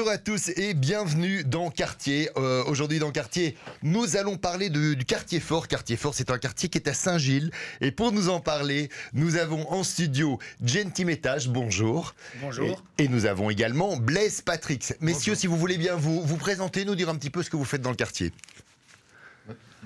[0.00, 2.30] Bonjour à tous et bienvenue dans Quartier.
[2.38, 5.68] Euh, aujourd'hui dans Quartier, nous allons parler de- du quartier fort.
[5.68, 7.50] Quartier fort, c'est un quartier qui est à Saint-Gilles.
[7.82, 12.14] Et pour nous en parler, nous avons en studio Genty Métage, bonjour.
[12.40, 12.82] Bonjour.
[12.96, 14.94] Et, et nous avons également Blaise Patrick.
[15.02, 17.56] Messieurs, si vous voulez bien vous, vous présenter, nous dire un petit peu ce que
[17.58, 18.32] vous faites dans le quartier.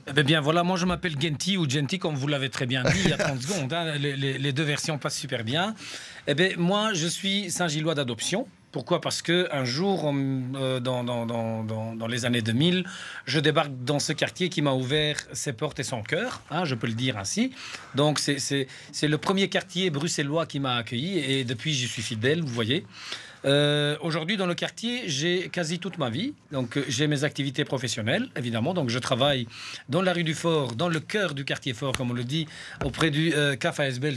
[0.07, 2.85] Eh bien, bien, voilà, moi je m'appelle Genti ou Genti, comme vous l'avez très bien
[2.85, 3.73] dit il y a 30 secondes.
[3.73, 3.97] hein.
[3.99, 5.75] Les, les- les deux versions passent super bien.
[6.29, 8.47] Eh bien, moi je suis Saint-Gillois d'adoption.
[8.75, 9.01] Pourquoi?
[9.01, 12.85] Parce que un jour, euh, dans, dans- dans- les années 2000,
[13.25, 16.75] je débarque dans ce quartier qui m'a ouvert ses portes et son cœur, hein, je
[16.75, 17.53] peux le dire ainsi.
[17.95, 18.67] Donc c'est
[19.03, 22.85] le premier quartier bruxellois qui m'a accueilli et depuis j'y suis fidèle, vous voyez.
[23.45, 26.35] Euh, Aujourd'hui, dans le quartier, j'ai quasi toute ma vie.
[26.53, 28.75] Donc, j'ai mes activités professionnelles, évidemment.
[28.75, 29.47] Donc, je travaille
[29.89, 32.47] dans la rue du Fort, dans le cœur du quartier Fort, comme on le dit,
[32.85, 33.57] auprès du euh,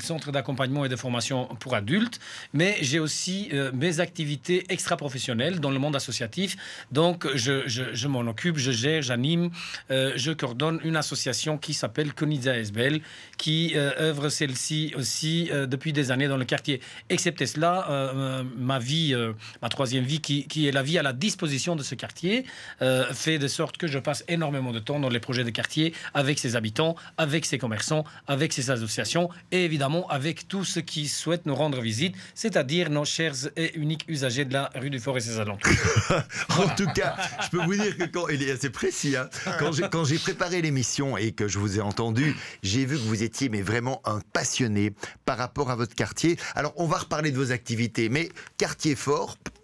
[0.01, 2.19] Centre d'accompagnement et de formation pour adultes.
[2.53, 6.57] Mais j'ai aussi euh, mes activités extra-professionnelles dans le monde associatif.
[6.91, 9.49] Donc, je, m'en occupe, je gère, j'anime,
[9.89, 12.99] euh, je coordonne une association qui s'appelle Konidza ASBL,
[13.37, 16.81] qui œuvre celle-ci aussi depuis des années dans le quartier.
[17.09, 18.13] Excepté cela,
[18.57, 21.95] ma vie, euh, ma troisième vie, qui, est la vie à la disposition de ce
[21.95, 22.45] quartier,
[22.81, 25.93] euh, fait de sorte que je passe énormément de temps dans les projets de quartier
[26.13, 31.07] avec ses habitants, avec ses commerçants, avec ses associations et évidemment avec tous ceux qui
[31.07, 35.17] souhaitent nous rendre visite, c'est-à-dire nos chers et uniques usagers de la rue du Fort
[35.17, 35.71] et ses alentours.
[36.57, 39.71] En tout cas, je peux vous dire que quand il est assez précis, hein, quand
[39.71, 43.23] j'ai quand j'ai préparé l'émission et que je vous ai entendu, j'ai vu que vous
[43.23, 44.93] étiez mais vraiment un passionné
[45.25, 46.37] par rapport à votre quartier.
[46.55, 48.95] Alors on va reparler de vos activités, mais quartier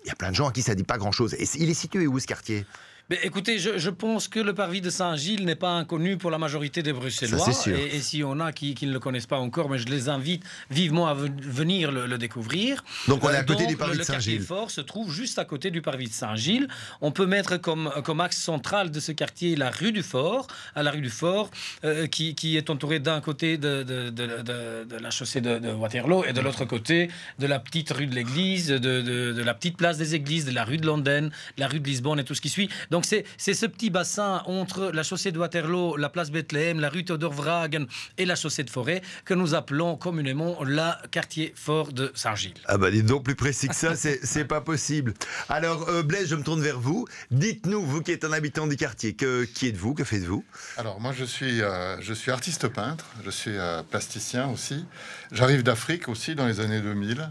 [0.04, 1.34] il y a plein de gens à qui ça dit pas grand-chose.
[1.36, 2.66] Et il est situé où ce quartier?
[3.10, 6.38] Mais écoutez, je, je pense que le parvis de Saint-Gilles n'est pas inconnu pour la
[6.38, 7.52] majorité des Bruxellois.
[7.52, 7.70] Ça.
[7.70, 9.88] Et, et s'il y en a qui, qui ne le connaissent pas encore, mais je
[9.88, 12.82] les invite vivement à ve- venir le, le découvrir.
[13.10, 14.42] Donc on est à Euh, côté donc, du parvis de Le quartier Saint-Gilles.
[14.48, 16.70] fort se trouve juste à côté du parvis de Saint-Gilles.
[17.02, 20.82] On peut mettre comme, comme axe central de ce quartier la rue du Fort, à
[20.82, 21.52] la rue du Fort,
[21.84, 25.60] euh, qui, qui est entourée d'un côté de, de, de- de- de la chaussée de,
[25.60, 29.44] de Waterloo et de l'autre côté de la petite rue de l'église, de, de- de
[29.44, 32.24] la petite place des églises, de la rue de London, la rue de Lisbonne et
[32.24, 32.70] tout ce qui suit.
[32.92, 36.90] Donc c'est c'est ce petit bassin entre la chaussée de Waterloo, la place Bethléem, la
[36.90, 37.88] rue Theodor Vragen
[38.18, 42.54] et la chaussée de Forêt que nous appelons communément la quartier fort de Saint-Gilles.
[42.66, 45.14] Ah bah dites donc plus précis que ça, c'est c'est pas possible.
[45.50, 47.06] Alors euh, Blaise, je me tourne vers vous.
[47.32, 50.44] Dites-nous, vous qui êtes un habitant du quartier, que, qui êtes-vous, que faites-vous?
[50.78, 54.86] Alors moi je suis, euh, je suis artiste peintre, je suis euh, plasticien aussi.
[55.32, 57.30] J'arrive d'Afrique aussi dans les années 2000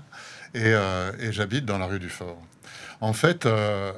[0.54, 2.40] et, euh, et j'habite dans la rue du Fort.
[3.00, 3.92] En fait, euh,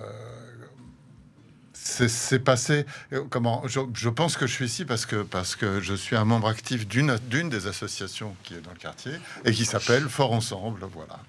[1.84, 2.86] c'est passé.
[3.12, 3.62] euh, Comment?
[3.66, 6.88] Je, pense que je suis ici parce que parce que je suis un membre actif
[6.88, 9.12] d'une d'une des associations qui est dans le quartier
[9.44, 11.20] et qui s'appelle Fort Ensemble, voilà.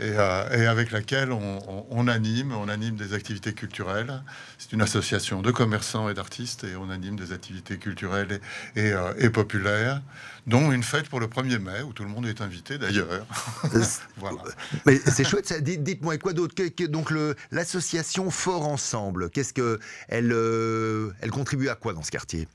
[0.00, 4.22] Et, euh, avec laquelle on, anime, on anime des activités culturelles.
[4.58, 8.40] C'est une association de commerçants et d'artistes et on anime des activités culturelles
[8.74, 10.00] et, et, euh, et populaires,
[10.46, 13.26] dont une fête pour le 1er mai où tout le monde est invité d'ailleurs.
[14.16, 14.38] voilà.
[14.84, 15.60] Mais c'est chouette, ça.
[15.60, 16.54] Dites-moi, et quoi d'autre
[16.86, 22.10] Donc le- l'association Fort Ensemble, qu'est-ce que elle, euh, elle contribue à quoi dans ce
[22.10, 22.48] quartier?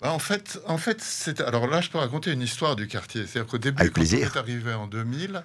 [0.00, 3.26] Bah, En fait, en fait c'est alors là, je peux raconter une histoire du quartier.
[3.26, 4.30] C'est-à-dire qu'au début, Avec quand plaisir.
[4.30, 5.42] on est arrivé en 2000,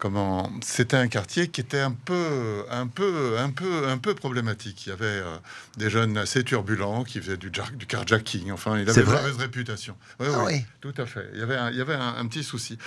[0.00, 4.86] comment c'était un quartier qui était un peu, un peu, un peu, un peu problématique.
[4.86, 5.36] Il y avait euh,
[5.76, 8.50] des jeunes assez turbulents qui faisaient du, jar- du carjacking.
[8.50, 9.96] Enfin, il avait une mauvaise réputation.
[10.18, 10.64] Oui, Ah oui, oui.
[10.80, 11.28] tout à fait.
[11.34, 12.78] Il y avait, un, il y avait un, un petit souci.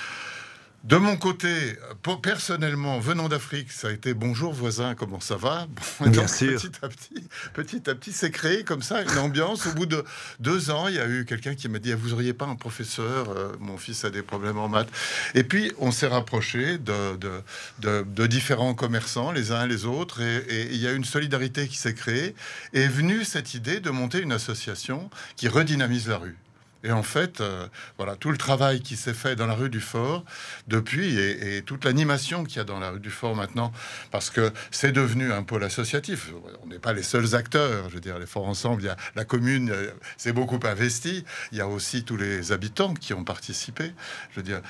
[0.83, 1.77] De mon côté,
[2.21, 5.65] personnellement, venant d'Afrique, ça a été bonjour voisin, comment ça va?
[6.01, 6.59] Bon, Bien donc, sûr.
[6.61, 7.23] Petit à petit,
[7.53, 9.65] petit à petit, s'est créé comme ça une ambiance.
[9.65, 10.03] Au bout de
[10.41, 12.55] deux ans, il y a eu quelqu'un qui m'a dit Ah, Vous auriez pas un
[12.57, 13.29] professeur?
[13.29, 14.89] Euh, Mon fils a des problèmes en maths.
[15.35, 17.31] Et puis, on s'est rapproché de, de,
[17.79, 21.69] de- de différents commerçants, les uns les autres, et, et il y a une solidarité
[21.69, 22.35] qui s'est créée.
[22.73, 26.35] Et est venue cette idée de monter une association qui redynamise la rue.
[26.83, 29.79] Et en fait, euh, voilà, tout le travail qui s'est fait dans la rue du
[29.79, 30.25] Fort
[30.67, 33.71] depuis et, toute l'animation qu'il y a dans la rue du Fort maintenant,
[34.11, 36.31] parce que c'est devenu un pôle associatif.
[36.63, 37.89] On n'est pas les seuls acteurs.
[37.89, 41.23] Je veux dire, les Forts ensemble, il y a la commune, euh, s'est beaucoup investi.
[41.51, 43.93] Il y a aussi tous les habitants qui ont participé.
[44.31, 44.61] Je veux dire,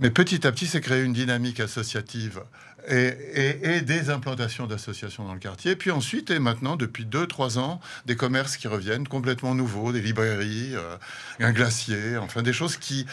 [0.00, 2.42] mais petit à petit, s'est créé une dynamique associative
[2.88, 5.74] et, et- et des implantations d'associations dans le quartier.
[5.76, 10.74] Puis ensuite, et maintenant, depuis 2-3 ans, des commerces qui reviennent complètement nouveaux, des librairies,
[10.74, 10.96] euh,
[11.40, 13.06] un glacier, enfin des choses qui,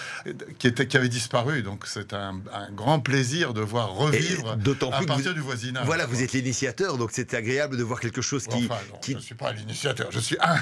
[0.59, 1.63] qui, étaient, qui avaient disparu.
[1.63, 5.29] Donc c'est un, un grand plaisir de voir revivre Et d'autant à plus que partir
[5.31, 5.85] vous- du voisinage.
[5.85, 8.65] Voilà, vous êtes l'initiateur, donc c'est agréable de voir quelque chose qui.
[8.65, 10.55] Enfin, non, qui- je ne suis pas l'initiateur, je suis un,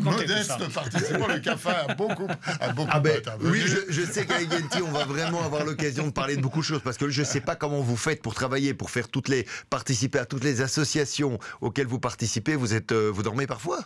[0.00, 1.26] modeste participant.
[1.28, 2.26] Le café a beaucoup,
[2.60, 5.64] a beaucoup Ah ben, oui, je, je sais qu'avec Genti, on va va vraiment avoir
[5.64, 7.96] l'occasion de parler de beaucoup de choses parce que je ne sais pas comment vous
[7.96, 12.56] faites pour travailler, pour faire toutes les participer à toutes les associations auxquelles vous participez.
[12.56, 13.80] Vous êtes, euh, vous dormez parfois?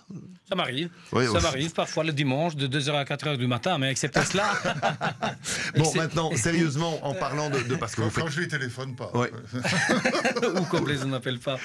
[0.48, 0.90] Ça m'arrive.
[1.12, 4.52] ça m'arrive parfois le dimanche de 2h à 4h du matin, mais excepté cela.
[5.76, 8.24] bon, maintenant, sérieusement, en parlant de, parce que vous faites.
[8.24, 9.12] Quand je lui téléphone pas.
[10.60, 11.58] Ou comme les on n'appelle pas.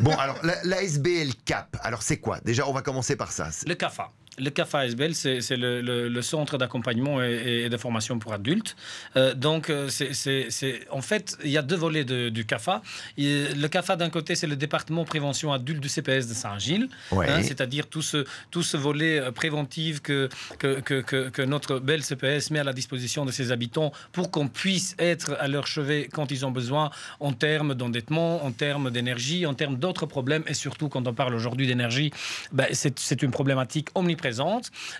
[0.00, 1.76] bon, alors l'ASBL Cap.
[1.82, 2.40] Alors c'est quoi?
[2.44, 3.48] Déjà, on va commencer par ça.
[3.66, 4.10] Le CAFA.
[4.38, 8.76] Le CAFA ASBL, c'est le, centre d'accompagnement et, de formation pour adultes.
[9.16, 12.82] Euh, donc, euh, c'est en fait, il y a deux volets du CAFA.
[13.16, 17.86] le CAFA, d'un côté, c'est le département prévention adulte du CPS de Saint-Gilles, hein, c'est-à-dire
[17.86, 20.28] tout ce, tout ce volet euh, préventif que
[20.58, 24.48] que, que, que, notre bel CPS met à la disposition de ses habitants pour qu'on
[24.48, 26.90] puisse être à leur chevet quand ils ont besoin
[27.20, 30.42] en termes d'endettement, en termes d'énergie, en termes d'autres problèmes.
[30.46, 32.10] Et surtout, quand on parle aujourd'hui d'énergie,
[32.52, 34.25] ben, c'est une problématique omniprésente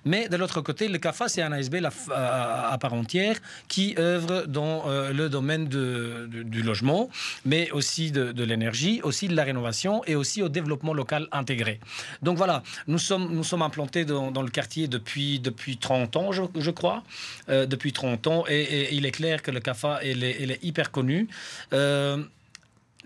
[0.04, 1.76] mais de l'autre côté, le CAFA, c'est un ASB
[2.14, 3.36] à, part entière
[3.68, 7.08] qui œuvre dans euh, le domaine du logement,
[7.44, 11.80] mais aussi de, l'énergie, aussi de la rénovation et aussi au développement local intégré.
[12.22, 16.70] Donc voilà, nous sommes, nous sommes implantés dans, le quartier depuis, depuis 30 ans, je,
[16.70, 17.02] crois.
[17.48, 18.44] Euh, depuis 30 ans.
[18.48, 21.28] Et, il est clair que le CAFA, est, est hyper connu.
[21.72, 22.22] Euh,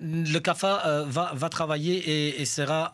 [0.01, 2.91] le CAFA euh, va, va, travailler et, sera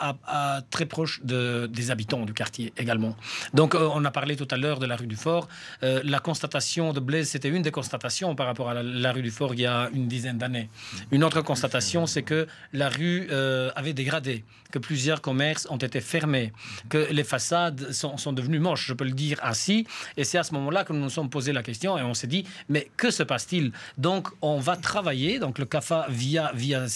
[0.71, 3.17] très proche de, des habitants du quartier également.
[3.55, 5.49] Donc, euh, on a parlé tout à l'heure de la rue du Fort.
[5.83, 9.31] Euh, la constatation de Blaise, c'était une des constatations par rapport à la, rue du
[9.31, 10.69] Fort il y a une dizaine d'années.
[11.11, 13.31] Une autre constatation, c'est que la rue
[13.77, 16.53] avait dégradé, que plusieurs commerces ont été fermés,
[16.89, 19.87] que les façades sont, sont devenues moches, je peux le dire ainsi.
[20.17, 22.27] Et c'est à ce moment-là que nous nous sommes posé la question et on s'est
[22.27, 23.73] dit, mais que se passe-t-il?
[23.97, 26.89] Donc, on va travailler, donc le CAFA via, via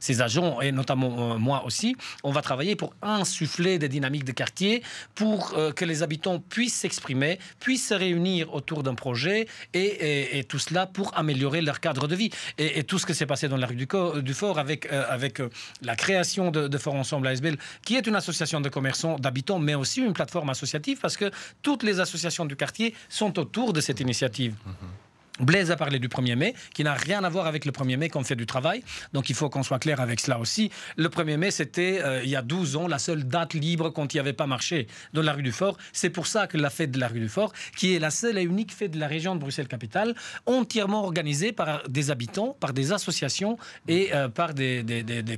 [0.00, 4.32] ces, agents, et notamment euh, moi aussi, on va travailler pour insuffler des dynamiques de
[4.32, 4.82] quartier,
[5.14, 10.58] pour euh, que les habitants puissent s'exprimer, puissent se réunir autour d'un projet, et, tout
[10.58, 12.30] cela pour améliorer leur cadre de vie.
[12.58, 13.86] Et, tout ce que s'est passé dans la rue du,
[14.22, 15.40] du Fort avec, euh, avec
[15.82, 19.74] la création de, de Fort Ensemble ASBL, qui est une association de commerçants, d'habitants, mais
[19.74, 21.30] aussi une plateforme associative, parce que
[21.62, 24.54] toutes les associations du quartier sont autour de cette initiative.
[24.66, 25.07] Mm-hmm.
[25.40, 28.08] Blaise a parlé du 1er mai, qui n'a rien à voir avec le 1er mai
[28.08, 28.82] qu'on fait du travail.
[29.12, 30.70] Donc il faut qu'on soit clair avec cela aussi.
[30.96, 34.12] Le 1er mai, c'était euh, il y a 12 ans la seule date libre quand
[34.12, 35.76] il n'y avait pas marché dans la rue du Fort.
[35.92, 38.38] C'est pour ça que la fête de la rue du Fort, qui est la seule
[38.38, 40.14] et unique fête de la région de Bruxelles-Capitale,
[40.46, 44.84] entièrement organisée par des habitants, par des associations et euh, par des,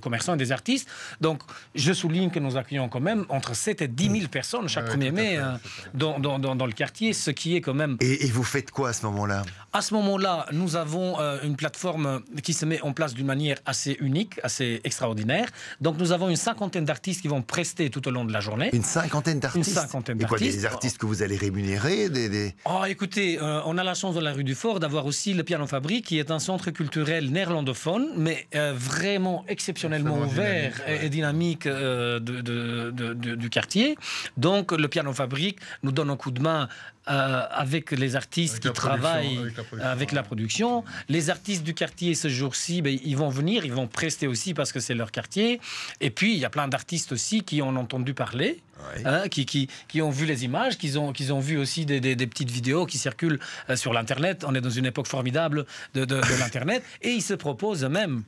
[0.00, 0.88] commerçants et des artistes.
[1.20, 1.42] Donc
[1.74, 5.10] je souligne que nous accueillons quand même entre 7 et 10 000 personnes chaque 1er
[5.10, 5.52] mai euh,
[5.94, 7.96] dans, dans, le quartier, ce qui est quand même...
[8.00, 9.42] Et, et vous faites quoi à ce moment-là?
[9.90, 13.96] Ce moment-là, nous avons euh, une plateforme qui se met en place d'une manière assez
[14.00, 15.48] unique, assez extraordinaire.
[15.80, 18.70] Donc nous avons une cinquantaine d'artistes qui vont prester tout au long de la journée.
[18.72, 20.58] Une cinquantaine d'artistes Une cinquantaine d'artistes.
[20.58, 24.20] Des artistes que vous allez rémunérer des, Oh, écoutez, euh, on a la chance dans
[24.20, 28.10] la rue du Fort d'avoir aussi le Piano Fabrique, qui est un centre culturel néerlandophone,
[28.16, 33.96] mais euh, vraiment exceptionnellement ouvert et, dynamique du quartier.
[34.36, 36.68] Donc le Piano Fabrique nous donne un coup de main
[37.08, 39.40] euh, avec les artistes qui travaillent
[39.80, 40.84] avec la, production.
[41.08, 44.70] Les artistes du quartier ce jour-ci, ben, ils vont venir, ils vont prester aussi parce
[44.70, 45.60] que c'est leur quartier.
[46.00, 48.60] Et puis, il y a plein d'artistes aussi qui ont entendu parler.
[49.04, 52.00] Hein, qui, qui, qui, ont vu les images, qui ont, qui ont vu aussi des,
[52.00, 54.42] des, petites vidéos qui circulent euh, sur l'Internet.
[54.46, 56.82] On est dans une époque formidable de, de, de l'Internet.
[57.02, 58.22] Et ils se proposent eux-mêmes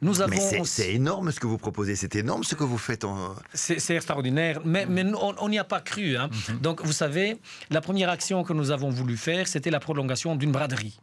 [0.00, 0.64] nous avons.
[0.64, 3.04] C'est énorme ce que vous proposez, c'est énorme ce que vous faites.
[3.04, 3.34] En...
[3.52, 6.16] C'est extraordinaire, mais, mais on n'y a pas cru.
[6.16, 6.30] Hein.
[6.48, 6.58] Mhm.
[6.60, 7.38] Donc, vous savez,
[7.70, 10.98] la première action que nous avons voulu faire, c'était la prolongation d'une braderie.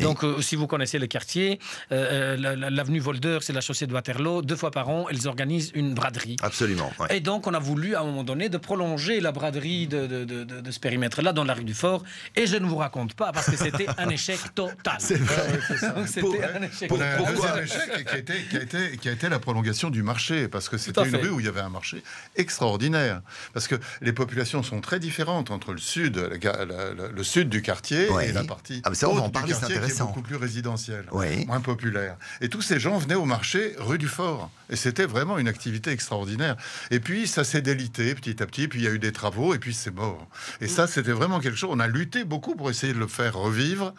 [0.00, 1.58] Donc, euh, si vous connaissez le quartier,
[1.92, 4.42] euh, euh, l'avenue Volder, c'est la chaussée de Waterloo.
[4.42, 6.36] Deux fois par an, ils organisent une braderie.
[6.42, 6.90] Absolument.
[7.10, 10.24] Et donc, on a voulu, à un moment donné, de prolonger la braderie de, de,
[10.24, 12.02] de, ce périmètre-là dans la rue du Fort.
[12.36, 14.96] Et je ne vous raconte pas, parce que c'était un échec total.
[14.98, 15.60] C'est vrai.
[16.06, 17.20] c'était un échec total.
[17.20, 20.48] Un échec qui a, été, qui, a été, qui a été la prolongation du marché,
[20.48, 22.02] parce que c'était une rue où il y avait un marché
[22.36, 23.22] extraordinaire.
[23.52, 28.32] Parce que les populations sont très différentes entre le sud, le, sud du quartier et
[28.32, 31.04] la partie ah, ça, on en parler, qui est beaucoup plus résidentiel,
[31.46, 32.16] moins populaire.
[32.40, 34.50] Et tous ces gens venaient au marché rue du Fort.
[34.70, 36.56] Et c'était vraiment une activité extraordinaire.
[36.90, 38.68] Et puis, ça s'est délité petit à petit.
[38.68, 39.54] Puis, il y a eu des travaux.
[39.54, 40.28] Et puis, c'est mort.
[40.60, 41.70] Et ça, c'était vraiment quelque chose.
[41.72, 43.94] On a lutté beaucoup pour essayer de le faire revivre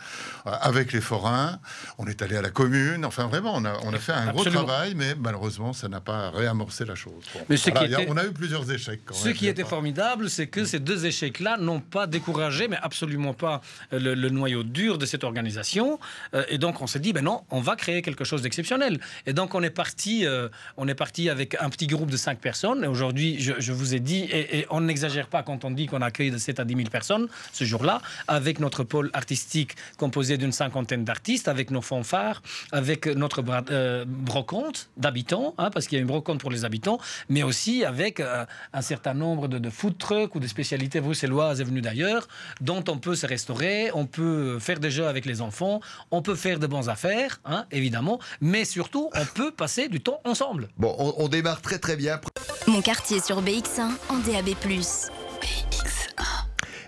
[0.46, 1.60] euh, avec les forains.
[1.98, 3.06] On est allé à la commune.
[3.06, 4.96] Enfin, vraiment, on a, on a fait un gros travail.
[4.96, 7.24] Mais malheureusement, ça n'a pas réamorcé la chose.
[7.50, 8.08] mais ce qui était...
[8.10, 9.02] On a eu plusieurs échecs.
[9.12, 13.62] ce qui était formidable, c'est que ces deux échecs-là n'ont pas découragé, mais absolument pas
[13.92, 16.00] le, le noyau dur de cette organisation.
[16.34, 19.00] Euh, et donc, on s'est dit, ben non, on va créer quelque chose d'exceptionnel.
[19.26, 22.40] Et donc, on est parti, euh, on est parti avec un petit groupe de 5
[22.40, 22.84] personnes.
[22.84, 26.32] Et aujourd'hui, je, vous ai dit, et, on n'exagère pas quand on dit qu'on accueille
[26.32, 31.04] de 7 à 10 000 personnes ce jour-là, avec notre pôle artistique composé d'une cinquantaine
[31.04, 36.08] d'artistes, avec nos fanfares, avec notre euh, brocante d'habitants, hein, parce qu'il y a une
[36.08, 37.00] brocante pour les habitants,
[37.30, 41.82] mais aussi avec un certain nombre de, de food trucks ou de spécialités bruxelloises venues
[41.82, 42.28] d'ailleurs,
[42.62, 45.80] dont on peut se restaurer, on peut faire des jeux avec les enfants,
[46.12, 50.22] on peut faire de bonnes affaires, hein, évidemment, mais surtout, on peut passer du temps
[50.26, 50.49] ensemble.
[50.78, 52.20] Bon, on, démarre très très bien.
[52.68, 54.50] Mon quartier sur BX1 en DAB+.
[54.50, 55.10] BX1.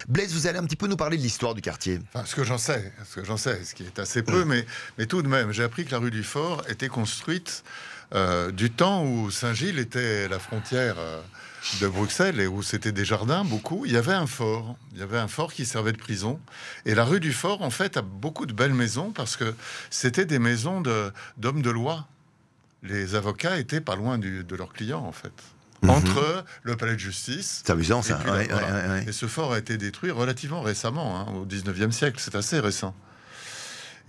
[0.08, 2.00] Blaise, vous allez un petit peu nous parler de l'histoire du quartier.
[2.14, 4.66] Enfin, ce que j'en sais, ce que j'en sais, ce qui est assez peu, mais,
[4.98, 7.64] mais tout de même, j'ai appris que la rue du Fort était construite
[8.14, 10.96] euh, du temps où Saint-Gilles était la frontière.
[10.98, 11.22] Euh,
[11.80, 14.76] de Bruxelles et où c'était des jardins, beaucoup, il y avait un fort.
[14.94, 16.40] Il y avait un fort qui servait de prison.
[16.86, 19.54] Et la rue du fort, en fait, a beaucoup de belles maisons parce que
[19.90, 22.08] c'était des maisons d'hommes de, loi.
[22.84, 25.34] Les avocats étaient pas loin de leurs clients, en fait.
[25.82, 25.90] Mhm.
[25.90, 27.62] Entre le palais de justice.
[27.66, 28.20] C'est amusant, ça.
[29.08, 32.20] Et, ce fort a été détruit relativement récemment, hein, au 19e siècle.
[32.20, 32.94] C'est assez récent.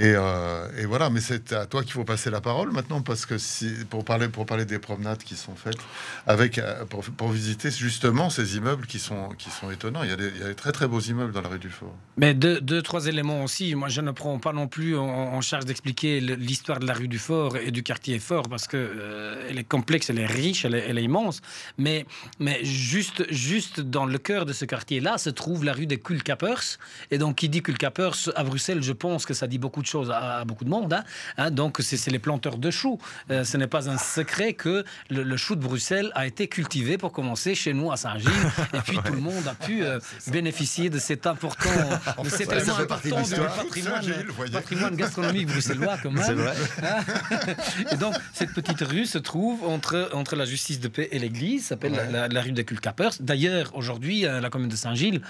[0.00, 3.38] Euh, et, voilà, mais c'est à toi qu'il faut passer la parole maintenant, parce que
[3.38, 5.78] si, pour, parler, pour parler des promenades qui sont faites,
[6.26, 10.02] avec, euh, pour, visiter justement ces immeubles qui sont, qui sont étonnants.
[10.02, 11.94] Il y, a des, très très beaux immeubles dans la rue du Fort.
[12.16, 13.74] Mais deux, trois éléments aussi.
[13.74, 17.18] Moi, je ne prends pas non plus en, charge d'expliquer l'histoire de la rue du
[17.18, 20.74] Fort et du quartier Fort, parce que euh, elle est complexe, elle est riche, elle
[20.74, 21.40] est, immense.
[21.78, 22.06] Mais,
[22.38, 26.78] mais juste, juste dans le cœur de ce quartier-là se trouve la rue des Kulkapers.
[27.10, 30.10] Et donc, qui dit Kulkapers à Bruxelles, je pense que ça dit beaucoup de choses
[30.10, 30.92] à, beaucoup de monde.
[30.92, 31.04] Hein.
[31.36, 32.98] Hein, donc, c'est les planteurs de choux.
[33.30, 37.12] Euh, ce n'est pas un secret que le, chou de Bruxelles a été cultivé pour
[37.12, 38.30] commencer chez nous à Saint-Gilles.
[38.72, 39.98] et puis, tout le monde a pu euh,
[40.28, 41.70] bénéficier de cet important,
[42.24, 46.32] de cet élément important du patrimoine, patrimoine, gastronomique bruxellois, quand même.
[46.32, 46.54] Vrai.
[46.82, 47.44] Hein.
[47.90, 51.66] et donc, cette petite rue se trouve entre, entre la justice de paix et l'église,
[51.66, 53.12] s'appelle la, rue des Culcapers.
[53.20, 55.20] D'ailleurs, aujourd'hui, euh, la commune de Saint-Gilles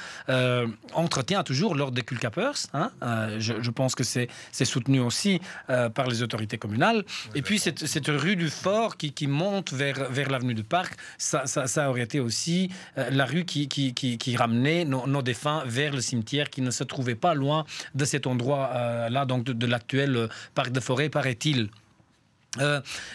[0.93, 2.55] entretient toujours l'ordre des Culcapers.
[3.39, 4.29] Je, je, pense que c'est
[4.65, 7.05] soutenu aussi euh, par les autorités communales.
[7.35, 10.95] et puis cette, cette, rue du Fort qui, qui monte vers, vers l'avenue du Parc,
[11.19, 15.93] ça, ça, aurait été aussi euh, la rue qui, qui, qui ramenait nos, défunts vers
[15.93, 20.29] le cimetière qui ne se trouvait pas loin de cet endroit-là, euh, donc de, l'actuel
[20.55, 21.69] parc de forêt, paraît-il.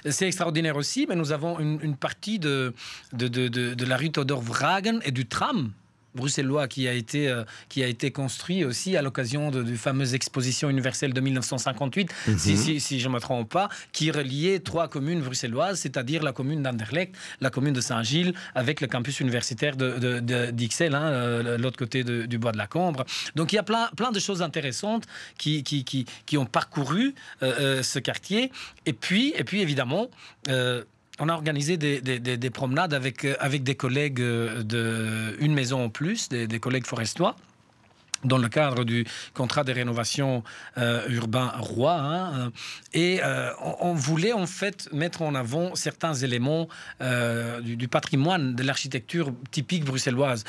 [0.10, 2.74] c'est extraordinaire aussi, mais nous avons une, une partie de,
[3.14, 5.72] de, de, de, la rue Todor Vragen et du tram
[6.18, 10.14] bruxellois qui a été, euh, qui a été construit aussi à l'occasion de, de fameuse
[10.14, 12.38] exposition universelle de 1958, mhm.
[12.38, 16.62] si, si, je ne me trompe pas, qui reliait trois communes bruxelloises, c'est-à-dire la commune
[16.62, 22.04] d'Anderlecht, la commune de Saint-Gilles, avec le campus universitaire d'Ixelles, de, hein, euh, l'autre côté
[22.04, 23.06] du bois de la Combre.
[23.36, 25.06] Donc il y a plein, plein de choses intéressantes
[25.38, 28.52] qui, qui, qui, qui ont parcouru euh, ce quartier.
[28.86, 30.10] Et puis, et puis évidemment,
[31.20, 35.90] on a organisé des, promenades avec, euh, avec des collègues euh, de une maison en
[35.90, 37.36] plus, des, collègues forestois
[38.24, 39.06] dans le cadre du
[39.36, 40.44] contrat de rénovation
[40.80, 41.94] euh, urbain roi.
[41.94, 42.52] Hein,
[42.92, 43.22] et
[43.80, 46.68] on, voulait en fait mettre en avant certains éléments
[47.62, 50.46] du, patrimoine de l'architecture typique bruxelloise.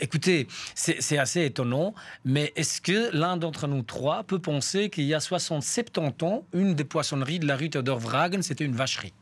[0.00, 5.12] écoutez, c'est assez étonnant, mais est-ce que l'un d'entre nous trois peut penser qu'il y
[5.12, 9.12] a 60-70 ans, une des poissonneries de la rue Theodor Vragen, c'était une vacherie?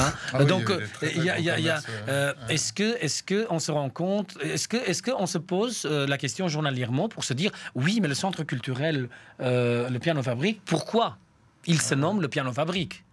[0.00, 0.72] Hein ah Donc,
[1.02, 5.02] il y a, euh, est-ce que, est-ce que on se rend compte, est-ce que, est-ce
[5.02, 9.08] qu'on se pose euh, la question journalièrement pour se dire, oui, mais le centre culturel,
[9.40, 11.16] euh, le piano fabrique, pourquoi
[11.66, 13.04] il se nomme le piano fabrique?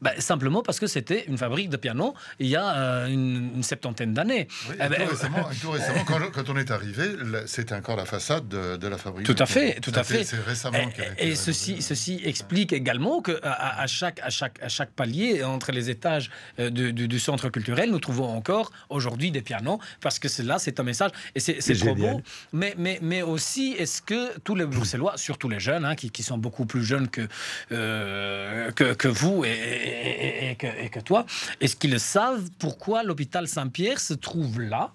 [0.00, 4.14] Bah, simplement parce que c'était une fabrique de piano il y a euh, une, septantaine
[4.14, 4.48] d'années.
[4.74, 7.04] Eh ben, tout, récemment, tout récemment quand, on est arrivé,
[7.46, 9.26] c'était encore la façade de, la fabrique.
[9.26, 10.24] Tout à fait, tout à fait.
[10.24, 10.78] C'est récemment.
[11.18, 15.72] Et, et ceci, ceci explique également que à, chaque, à, chaque, à chaque palier entre
[15.72, 20.58] les étages euh, du, centre culturel, nous trouvons encore aujourd'hui des pianos parce que là,
[20.58, 22.20] c'est un message et c'est trop beau.
[22.52, 26.22] Mais, mais, mais aussi, est-ce que tous les Bruxellois, surtout les jeunes, hein, qui, qui,
[26.22, 27.26] sont beaucoup plus jeunes que,
[27.72, 31.26] euh, que, que, vous et, et, que, toi,
[31.60, 34.92] est-ce qu'ils savent pourquoi l'hôpital Saint-Pierre se trouve là?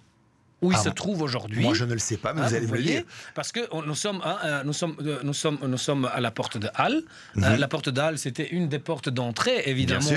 [0.61, 1.63] Où il ah, se trouve aujourd'hui.
[1.63, 3.03] Moi, je ne le sais pas, mais vous hein, allez me le dire.
[3.33, 6.29] Parce que nous sommes, hein, euh, nous, sommes, euh, nous, sommes, nous sommes à la
[6.29, 7.01] porte de Halle.
[7.37, 7.55] Euh, mhm.
[7.55, 10.09] la porte de Halle, c'était une des portes d'entrée, évidemment,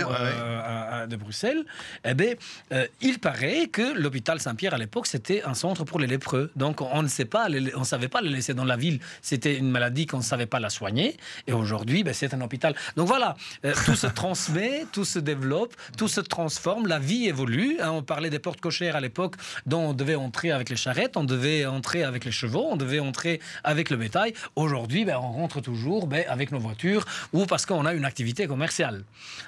[1.09, 1.65] de Bruxelles.
[2.05, 2.35] Eh bien,
[3.01, 6.51] il paraît que l'hôpital Saint-Pierre, à l'époque, c'était un centre pour les lépreux.
[6.57, 9.01] Donc, on ne sait pas, on savait pas le laisser dans la ville.
[9.23, 11.17] C'était une maladie qu'on ne savait pas la soigner.
[11.47, 12.75] Et aujourd'hui, ben, c'est un hôpital.
[12.97, 13.37] Donc voilà,
[13.87, 17.79] tout se transmet, tout se développe, tout se transforme, la vie évolue.
[17.81, 19.37] Hein, on parlait des portes cochères à l'époque,
[19.67, 23.00] dont on devait entrer avec les charrettes, on devait entrer avec les chevaux, on devait
[23.00, 24.35] entrer avec le bétail.
[24.57, 28.47] Aujourd'hui, ben, on rentre toujours ben, avec nos voitures ou parce qu'on a une activité
[28.47, 29.05] commerciale.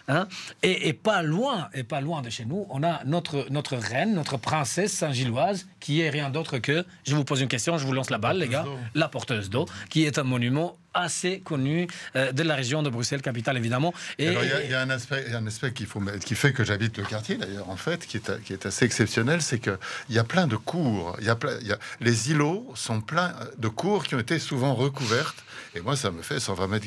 [0.09, 0.29] Hein.
[0.63, 4.37] et, pas loin, et pas loin de chez nous, on a notre, notre reine, notre
[4.37, 8.11] princesse Saint-Gilloise, qui est rien d'autre que, je vous pose une question, je vous lance
[8.11, 8.65] la balle, les gars,
[8.95, 11.87] la porteuse d'eau, qui est un monument assez connu
[12.17, 13.95] euh, de la région de Bruxelles, capitale évidemment.
[14.19, 17.05] Et il y, a un aspect, un aspect qu'il faut, qui fait que j'habite le
[17.05, 19.77] quartier d'ailleurs, en fait, qui est, qui est assez exceptionnel, c'est qu'il
[20.11, 21.17] y a plein de cours.
[21.21, 24.39] Il y a plein, y a, les îlots sont pleins de cours qui ont été
[24.39, 25.45] souvent recouvertes.
[25.75, 26.87] Et moi, ça me fait 120 mètres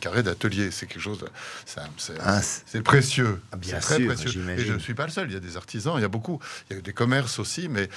[0.00, 0.70] carrés d'atelier.
[0.70, 1.24] C'est quelque chose.
[2.20, 3.40] Ah, c'est précieux.
[3.50, 4.48] Ah, bien très précieux.
[4.56, 5.28] Et je ne suis pas le seul.
[5.28, 6.38] Il y a des artisans, il y a beaucoup.
[6.70, 7.88] Il y a des commerces aussi, mais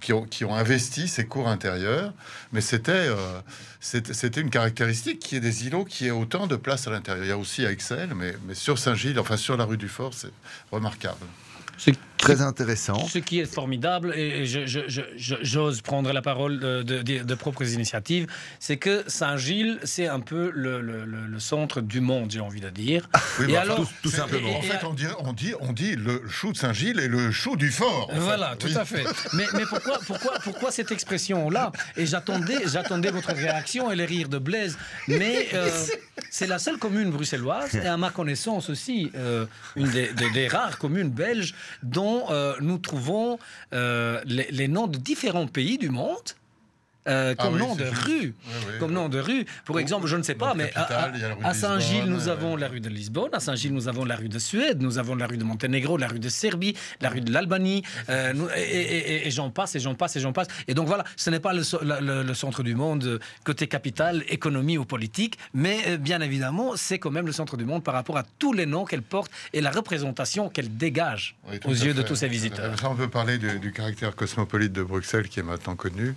[0.00, 2.12] qui ont, qui ont investi ces cours intérieurs.
[2.52, 3.40] Mais c'était euh,
[3.82, 7.24] c'était une caractéristique qui est des îlots qui ait autant de place à l'intérieur.
[7.24, 9.88] Il y a aussi à Excel, mais, mais sur Saint-Gilles, enfin sur la rue du
[9.88, 10.30] Fort, c'est
[10.70, 11.26] remarquable.
[12.22, 13.08] Très intéressant.
[13.08, 18.28] Ce qui est formidable, et j'ose prendre la parole de, de, propres initiatives,
[18.60, 23.08] c'est que Saint-Gilles, c'est un peu le, centre du monde, j'ai envie de dire.
[23.40, 24.56] Oui, et bah, alors, tout, simplement.
[24.56, 27.56] en fait, on dit, on, dit, on dit le chou de Saint-Gilles et le chou
[27.56, 28.08] du fort.
[28.14, 29.04] Voilà, tout à fait.
[29.32, 31.72] Mais, mais, pourquoi, pourquoi, pourquoi cette expression-là?
[31.96, 34.78] Et j'attendais, j'attendais votre réaction et les rires de Blaise.
[35.08, 35.68] Mais euh,
[36.30, 41.10] c'est la seule commune bruxelloise, et à ma connaissance aussi, euh, une des rares communes
[41.10, 42.11] belges dont
[42.60, 43.38] nous trouvons
[43.72, 46.18] euh, les, noms de différents pays du monde
[47.08, 48.34] euh, ah comme nom de rue.
[48.78, 49.44] comme nom de rue.
[49.64, 53.30] Pour exemple, je ne sais pas, mais à, Saint-Gilles, nous avons la rue de Lisbonne,
[53.32, 56.06] à Saint-Gilles, nous avons la rue de Suède, nous avons la rue de Monténégro, la
[56.06, 60.20] rue de Serbie, la rue de l'Albanie, euh, et, j'en passe, et j'en passe, et
[60.20, 60.46] j'en passe.
[60.68, 61.62] Et donc voilà, ce n'est pas le,
[62.34, 67.26] centre du monde côté capital, économie ou politique, mais euh, bien évidemment, c'est quand même
[67.26, 70.48] le centre du monde par rapport à tous les noms qu'elle porte et la représentation
[70.48, 72.74] qu'elle dégage aux yeux de tous ses visiteurs.
[72.84, 76.14] on peut parler du caractère cosmopolite de Bruxelles qui est maintenant connu.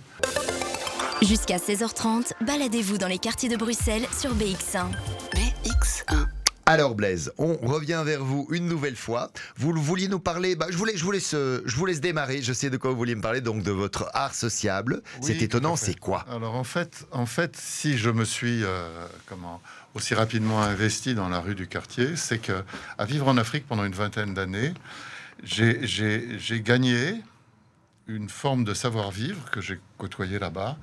[1.22, 4.90] Jusqu'à 16h30, baladez-vous dans les quartiers de Bruxelles sur BX1.
[5.32, 6.26] BX1.
[6.66, 9.30] Alors Blaise, on revient vers vous une nouvelle fois.
[9.56, 12.52] Vous vouliez nous parler, bah, je, voulais, je, vous laisse, je vous laisse démarrer, je
[12.52, 15.02] sais de quoi vous vouliez me parler, donc de votre art sociable.
[15.22, 16.26] c'est étonnant, c'est quoi?
[16.30, 19.62] Alors en fait, en fait, si je me suis euh, comment,
[19.94, 22.62] aussi rapidement investi dans la rue du quartier, c'est que
[22.98, 24.74] à vivre en Afrique pendant une vingtaine d'années,
[25.44, 27.22] j'ai gagné
[28.08, 30.76] une forme de savoir-vivre que j'ai côtoyé là-bas,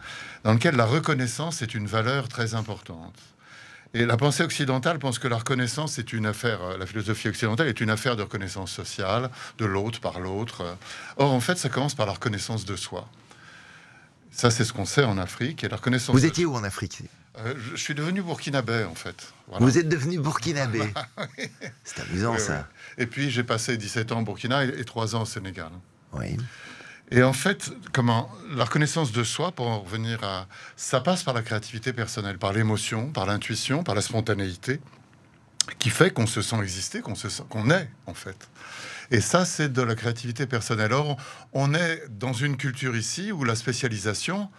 [0.44, 3.16] dans lequel la reconnaissance est une valeur très importante.
[3.94, 7.68] Et la pensée occidentale pense que la reconnaissance est une affaire, euh, la philosophie occidentale
[7.68, 10.78] est une affaire de reconnaissance sociale, de l'autre par l'autre.
[11.18, 13.08] Or, en fait, ça commence par la reconnaissance de soi.
[14.32, 15.64] Ça, c'est ce qu'on sait en Afrique.
[15.64, 17.04] Et la reconnaissance Vous étiez où en Afrique?
[17.38, 19.32] Euh, je, suis devenu burkinabé, en fait.
[19.60, 20.82] Vous êtes devenu burkinabé
[21.84, 22.68] C'est amusant, ça.
[22.98, 25.70] Et puis, j'ai passé 17 ans au Burkina et, et 3 ans au Sénégal.
[26.14, 26.38] Oui.
[27.14, 31.36] Et en fait, comment la reconnaissance de soi, pour en revenir à, ça passe par
[31.36, 34.80] la créativité personnelle, par l'émotion, par l'intuition, par la spontanéité,
[35.78, 38.50] qui fait qu'on se sent exister, qu'on se sent, qu'on est en fait.
[39.12, 40.92] Et ça, c'est de la créativité personnelle.
[40.92, 41.18] Or,
[41.54, 44.50] on est dans une culture ici où la spécialisation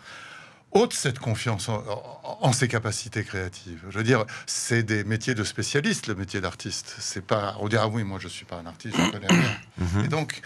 [0.70, 3.80] ôte cette confiance en, ses capacités créatives.
[3.90, 6.96] Je veux dire, c'est des métiers de spécialistes, le métier d'artiste.
[6.98, 9.42] C'est pas, on dira, ah oui, moi je suis pas un artiste, je connais rien.
[9.76, 10.04] Mhm.
[10.04, 10.40] Et donc,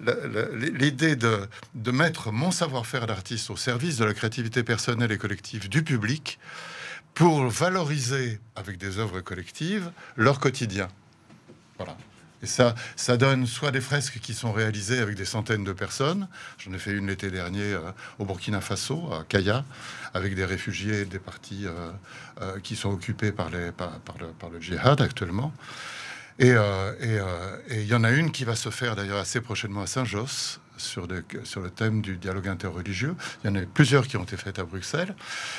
[0.00, 5.68] l'idée de, de, mettre mon savoir-faire d'artiste au service de la créativité personnelle et collective
[5.68, 6.38] du public
[7.14, 10.88] pour valoriser avec des œuvres collectives leur quotidien.
[11.76, 11.96] Voilà.
[12.42, 16.26] Et ça, ça donne soit des fresques qui sont réalisées avec des centaines de personnes.
[16.58, 17.80] J'en ai fait une l'été dernier euh,
[18.18, 19.64] au Burkina Faso, à Kaya,
[20.14, 21.90] avec des réfugiés des partis euh,
[22.40, 25.52] euh, qui sont occupés par, les, par, le, par le djihad actuellement.
[26.40, 29.82] Euh, euh, et il y en a une qui va se faire d'ailleurs assez prochainement
[29.82, 33.14] à Saint-Josse, sur, le thème du dialogue interreligieux.
[33.44, 35.14] Il y en a plusieurs qui ont été faites à Bruxelles.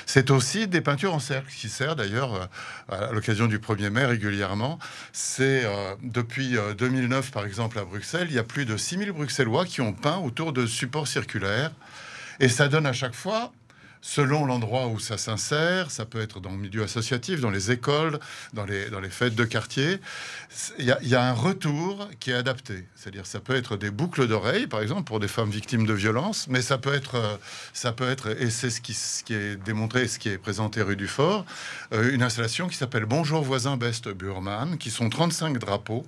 [0.07, 4.05] C'est aussi des peintures en cercle qui servent d'ailleurs euh, à l'occasion du 1er mai
[4.05, 4.79] régulièrement.
[5.13, 5.63] C'est
[6.01, 9.93] depuis 2009 par exemple à Bruxelles, il y a plus de 6000 Bruxellois qui ont
[9.93, 11.71] peint autour de supports circulaires.
[12.39, 13.51] Et ça donne à chaque fois
[14.01, 15.91] selon l'endroit où ça s'insère.
[15.91, 18.19] Ça peut être dans le milieu associatif, dans les écoles,
[18.53, 19.99] dans les, dans les fêtes de quartier.
[20.79, 22.85] Il y, a, un retour qui est adapté.
[22.95, 26.47] C'est-à-dire, ça peut être des boucles d'oreilles, par exemple, pour des femmes victimes de violences,
[26.49, 27.39] mais ça peut être,
[27.73, 30.81] ça peut être et c'est ce qui, ce qui est démontré, ce qui est présenté
[30.81, 31.45] rue du Fort,
[31.93, 36.05] euh, une installation qui s'appelle Bonjour voisin Best Burman, qui sont 35 drapeaux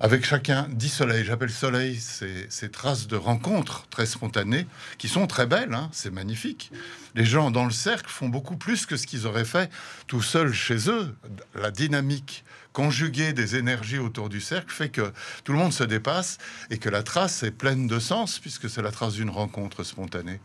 [0.00, 1.24] avec chacun dix soleils.
[1.24, 4.66] J'appelle soleil ces, ces, traces de rencontres très spontanées
[4.98, 6.70] qui sont très belles, hein, c'est magnifique.
[7.14, 9.70] Les gens dans le cercle font beaucoup plus que ce qu'ils auraient fait
[10.06, 11.16] tout seuls chez eux.
[11.54, 15.12] La dynamique conjuguer des énergies autour du cercle fait que
[15.44, 16.38] tout le monde se dépasse
[16.70, 20.40] et que la trace est pleine de sens puisque c'est la trace d'une rencontre spontanée.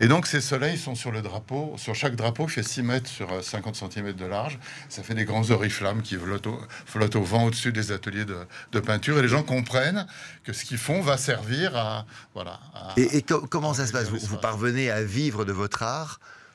[0.00, 3.10] Et donc ces soleils sont sur le drapeau, sur chaque drapeau qui fait 6 mètres
[3.10, 4.58] sur 50 euh, cm de large.
[4.88, 9.18] Ça fait des grands oriflammes qui flottent au, vent au-dessus des ateliers de, peinture.
[9.18, 10.06] Et les gens comprennent
[10.44, 12.06] que ce qu'ils font va servir à...
[12.34, 12.60] Voilà,
[12.96, 14.08] et, comment ça se passe?
[14.08, 15.81] vous, parvenez à vivre de votre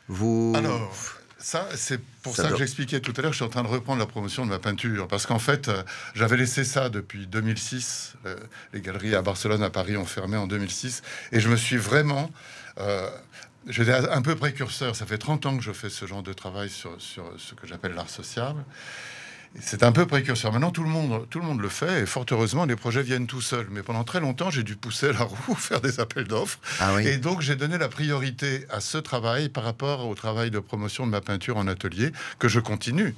[0.08, 0.54] vous...
[0.56, 0.94] Alors,
[1.38, 3.32] ça, c'est pour ça, que j'expliquais tout à l'heure.
[3.32, 5.84] Je suis en train de reprendre la promotion de ma peinture parce qu'en fait, euh,
[6.16, 8.16] j'avais laissé ça depuis 2006.
[8.26, 8.36] Euh,
[8.74, 12.32] les galeries à Barcelone, à Paris ont fermé en 2006, et je me suis vraiment
[12.80, 13.10] euh,
[13.68, 14.96] J'étais un peu précurseur.
[14.96, 17.68] Ça fait 30 ans que je fais ce genre de travail sur, sur ce que
[17.68, 18.64] j'appelle l'art sociable.
[19.60, 20.52] C'est un peu précurseur.
[20.52, 23.28] Maintenant, tout le, monde, tout le monde le fait et fort heureusement, les projets viennent
[23.28, 23.68] tout seuls.
[23.72, 26.60] Mais pendant très longtemps, j'ai dû pousser la roue, faire des appels d'offres.
[26.80, 30.60] Ah et donc, j'ai donné la priorité à ce travail par rapport au travail de
[30.60, 33.16] promotion de ma peinture en atelier que je continue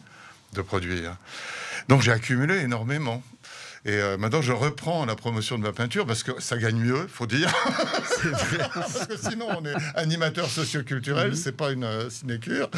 [0.54, 1.18] de produire.
[1.90, 3.22] Donc, j'ai accumulé énormément.
[3.86, 7.08] Et euh, maintenant, je reprends la promotion de ma peinture parce que ça gagne mieux,
[7.08, 7.54] faut dire.
[8.74, 11.36] parce que sinon, on est animateur socioculturel, mhm.
[11.36, 12.70] c'est pas une euh, sinécure.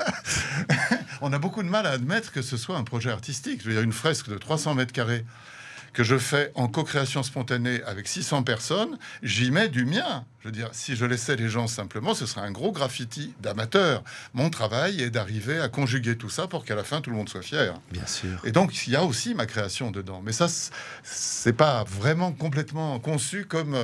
[1.20, 3.60] on a beaucoup de mal à admettre que ce soit un projet artistique.
[3.62, 5.24] Je veux dire, une fresque de 300 mètres carrés
[5.94, 10.26] que je fais en co-création spontanée avec 600 personnes, j'y mets du mien.
[10.40, 14.04] Je veux dire, si je laissais les gens simplement, ce serait un gros graffiti d'amateur.
[14.34, 17.30] Mon travail est d'arriver à conjuguer tout ça pour qu'à la fin tout le monde
[17.30, 17.80] soit fier.
[17.92, 18.38] Bien sûr.
[18.44, 20.20] Et donc il y a aussi ma création dedans.
[20.22, 20.48] Mais ça,
[21.02, 23.74] c'est pas vraiment complètement conçu comme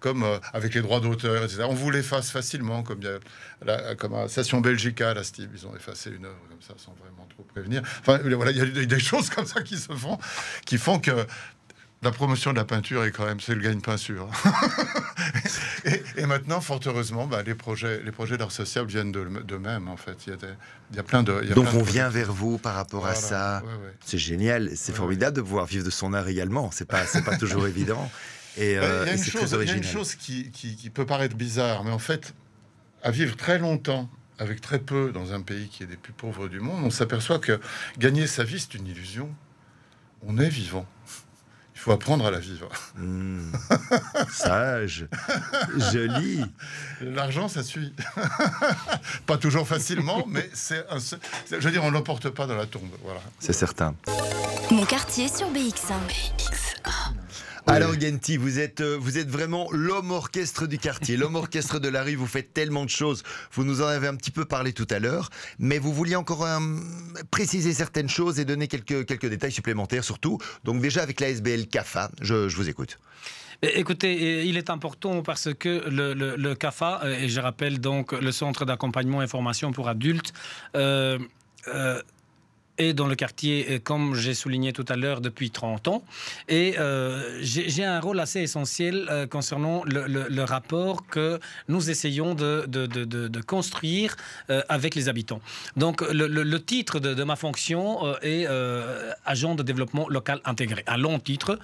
[0.00, 1.64] comme euh, avec les droits d'auteur, etc.
[1.68, 3.00] On vous l'efface facilement, comme
[3.64, 6.94] la, comme à Station Belgica, la Steve, ils ont effacé une œuvre comme ça sans
[6.94, 7.82] vraiment trop prévenir.
[8.00, 10.18] Enfin voilà, il y a des choses comme ça qui se font,
[10.64, 11.26] qui font que
[12.02, 14.28] la promotion de la peinture est quand même, c'est le gagne-pain sûr.
[16.16, 19.96] et, maintenant, fort heureusement, bah, les projets, les projets d'art social viennent de, même, en
[19.96, 20.26] fait.
[20.26, 20.38] Il y a,
[20.90, 21.40] il y a plein de.
[21.54, 23.62] Donc on vient vers vous par rapport à ça.
[24.04, 26.70] C'est génial, c'est formidable de pouvoir vivre de son art également.
[26.70, 28.10] C'est pas, c'est pas toujours évident.
[28.58, 30.88] Et, euh, il, y a une chose, il y a une chose qui, qui, qui
[30.88, 32.34] peut paraître bizarre, mais en fait,
[33.02, 36.48] à vivre très longtemps avec très peu dans un pays qui est des plus pauvres
[36.48, 37.60] du monde, on s'aperçoit que
[37.98, 39.28] gagner sa vie, c'est une illusion.
[40.26, 40.86] On est vivant.
[41.86, 42.68] Faut apprendre à la vivre.
[42.96, 43.52] Hmm.
[44.32, 45.06] sage,
[45.92, 46.44] joli.
[47.00, 47.94] L'argent, ça suit.
[49.26, 50.98] pas toujours facilement, mais c'est un...
[50.98, 52.90] Je veux dire, on l'emporte pas dans la tombe.
[53.04, 53.20] Voilà.
[53.38, 53.94] C'est certain.
[54.72, 55.94] Mon quartier sur BX1.
[56.08, 57.25] BX1.
[57.68, 61.88] Alors Genti, vous êtes, euh, vous êtes vraiment l'homme orchestre du quartier, l'homme orchestre de
[61.88, 64.72] la rue, vous faites tellement de choses, vous nous en avez un petit peu parlé
[64.72, 66.46] tout à l'heure, mais vous vouliez encore
[67.32, 70.38] préciser certaines choses et donner quelques, quelques détails supplémentaires surtout.
[70.62, 72.98] Donc déjà avec la SBL CAFA, je, je vous écoute.
[73.62, 78.30] Écoutez, il est important parce que le, le, CAFA, euh, et je rappelle donc le
[78.30, 80.32] Centre d'accompagnement et formation pour adultes,
[80.76, 81.18] euh,
[82.78, 86.02] et dans le quartier, comme j'ai souligné tout à l'heure, depuis 30 ans.
[86.48, 92.64] Et euh, j'ai un rôle assez essentiel euh, concernant le, rapport que nous essayons de,
[92.68, 94.16] de, de, construire
[94.50, 95.40] euh, avec les habitants.
[95.76, 98.46] Donc le, titre de, ma fonction est
[99.24, 100.84] agent de développement local intégré.
[100.86, 101.58] Un long titre.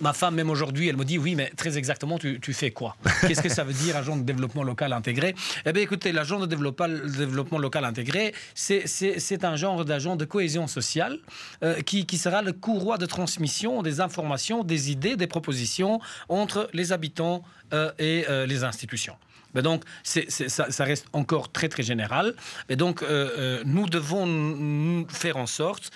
[0.00, 2.96] ma femme, même aujourd'hui, elle me dit, oui, mais très exactement, tu, tu fais quoi?
[3.20, 5.34] Qu'est-ce que ça veut dire, agent de développement local intégré?
[5.66, 11.18] Eh bien, écoutez, l'agent de développement local intégré, c'est un genre d'agent de cohésion sociale
[11.64, 16.92] euh, qui, sera le courroie de transmission des informations, des idées, des propositions entre les
[16.92, 19.16] habitants euh, et euh, les institutions.
[19.54, 22.34] Mais donc, ça, reste encore très très général.
[22.68, 23.04] Et donc,
[23.64, 25.90] nous devons faire en sorte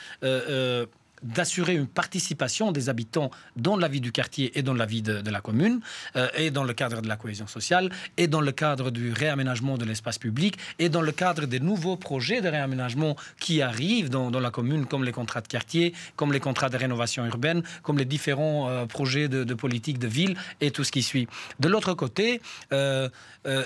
[1.24, 5.30] d'assurer une participation des habitants dans la vie du quartier et dans la vie de,
[5.30, 5.80] la commune,
[6.16, 9.78] euh, et dans le cadre de la cohésion sociale, et dans le cadre du réaménagement
[9.78, 14.30] de l'espace public, et dans le cadre des nouveaux projets de réaménagement qui arrivent dans,
[14.30, 18.04] la commune, comme les contrats de quartier, comme les contrats de rénovation urbaine, comme les
[18.04, 21.26] différents euh, projets de, politique de ville et tout ce qui suit.
[21.60, 22.40] De l'autre côté,
[22.72, 23.08] euh,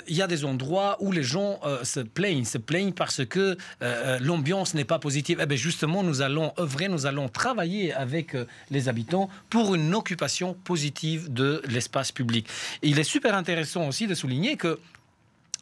[0.06, 3.56] il y a des endroits où les gens se plaignent, se plaignent parce que
[4.20, 5.38] l'ambiance n'est pas positive.
[5.40, 9.74] Eh bien justement, nous allons œuvrer, nous allons travailler travailler avec euh, les habitants pour
[9.74, 12.46] une occupation positive de l'espace public.
[12.82, 14.78] il est super intéressant aussi de souligner que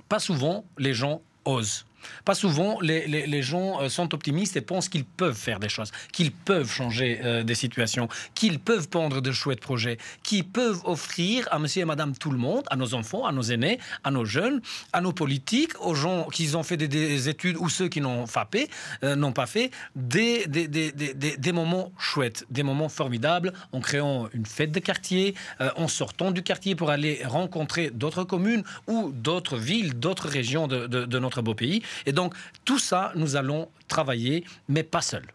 [0.08, 1.86] pas souvent les gens osent.
[2.24, 6.32] Pas souvent, les, gens euh, sont optimistes et pensent qu'ils peuvent faire des choses, qu'ils
[6.32, 11.58] peuvent changer euh, des situations, qu'ils peuvent pondre de chouettes projets, qu'ils peuvent offrir à
[11.58, 14.60] monsieur et madame tout le monde, à nos enfants, à nos aînés, à nos jeunes,
[14.92, 18.48] à nos politiques, aux gens qui ont fait des, études ou ceux qui n'ont pas
[18.50, 18.68] fait,
[19.04, 24.46] euh, n'ont pas fait des, des, des, moments chouettes, des moments formidables en créant une
[24.46, 25.34] fête de quartier,
[25.76, 30.86] en sortant du quartier pour aller rencontrer d'autres communes ou d'autres villes, d'autres régions de,
[30.86, 31.82] de notre beau pays.
[32.04, 35.26] Et donc, tout ça, nous allons travailler, mais pas seuls.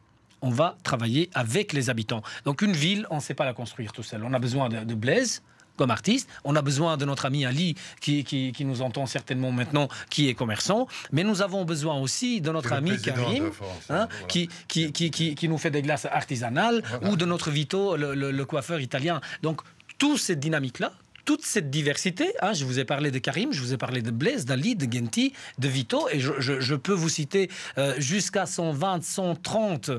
[0.44, 2.24] on va travailler avec les habitants.
[2.46, 4.24] Donc une ville, on ne sait pas la construire tout seul.
[4.24, 5.44] On a besoin de, de Blaise,
[5.78, 6.30] comme artiste.
[6.44, 10.30] On a besoin de notre ami Ali, qui, qui, qui, nous entend certainement maintenant, qui
[10.30, 10.88] est commerçant.
[11.12, 13.52] Mais nous avons besoin aussi de notre ami Karim,
[13.90, 18.46] hein, qui, qui, qui, nous fait des glaces artisanales, ou de notre Vito, le, le
[18.46, 19.22] coiffeur italien.
[19.42, 19.62] Donc,
[19.98, 20.94] toute cette dynamique-là,
[21.32, 22.34] toute cette diversité.
[22.42, 24.92] Hein, je vous ai parlé de Karim, je vous ai parlé de Blaise, d'Ali, de
[24.92, 29.92] Genti, de Vito, et je, peux vous citer euh, jusqu'à 120, 130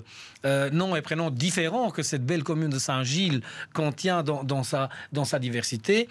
[0.45, 3.41] euh, noms et prénoms différents que cette belle commune de Saint-Gilles
[3.73, 6.07] contient dans, sa, dans sa diversité.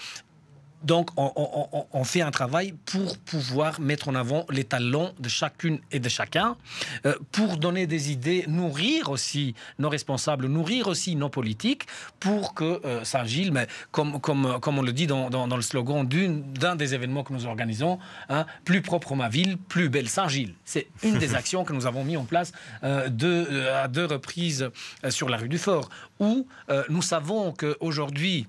[0.84, 6.00] Donc, on, fait un travail pour pouvoir mettre en avant les talents de chacune et
[6.00, 6.58] de chacun,
[7.06, 11.84] euh, pour donner des idées, nourrir aussi nos responsables, nourrir aussi nos politiques,
[12.20, 16.08] pour que euh, Saint-Gilles, mais comme, comme, comme on le dit dans, dans, le slogan
[16.08, 20.56] d'un des événements que nous organisons, hein, plus propre ma ville, plus belle Saint-Gilles.
[20.66, 22.52] C'est une des actions que nous avons mis en place
[22.84, 24.70] euh, deux, à deux reprises
[25.10, 25.90] sur la rue du Fort,
[26.20, 26.48] où
[26.90, 28.48] nous savons qu'aujourd'hui,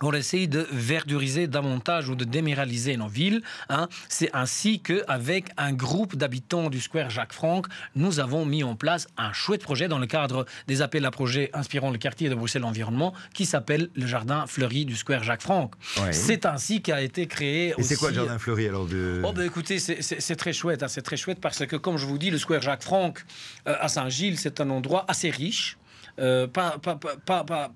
[0.00, 3.42] on essaye de verduriser davantage ou de déméraliser nos villes.
[3.68, 3.88] Hein.
[4.08, 9.06] C'est ainsi qu'avec un groupe d'habitants du Square Jacques Franck, nous avons mis en place
[9.16, 12.64] un chouette projet dans le cadre des appels à projets inspirant le quartier de Bruxelles
[12.64, 15.74] Environnement qui s'appelle le Jardin Fleuri du Square Jacques Franck.
[16.10, 17.74] C'est ainsi qu'a été créé.
[17.78, 19.20] Et c'est quoi le Jardin Fleuri alors de...
[19.24, 20.82] Oh ben écoutez, c'est très chouette.
[20.82, 20.88] Hein.
[20.88, 23.24] c'est très chouette parce que comme je vous dis, le Square Jacques Franck
[23.68, 25.76] euh, à Saint-Gilles, c'est un endroit assez riche.
[26.18, 27.72] Euh, pas, pas, pas, pas,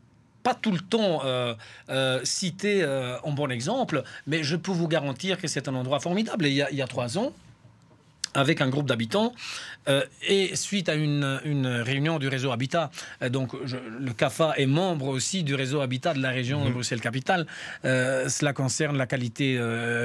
[0.47, 1.57] pas tout le temps euh,
[1.91, 5.99] euh, cité euh, en bon exemple, mais je peux vous garantir que c'est un endroit
[5.99, 6.47] formidable.
[6.47, 7.33] il, y a, trois ans,
[8.33, 9.35] avec un groupe d'habitants.
[10.23, 12.93] et suite à une, réunion du réseau Habitat,
[13.29, 16.75] donc le CAFA est membre aussi du réseau Habitat de la région de mhm.
[16.75, 17.47] Bruxelles-Capitale.
[17.83, 19.59] cela concerne la qualité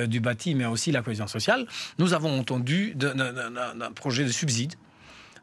[0.08, 1.68] du bâti, mais aussi la cohésion sociale.
[2.00, 4.74] Nous avons entendu d'un projet de subside.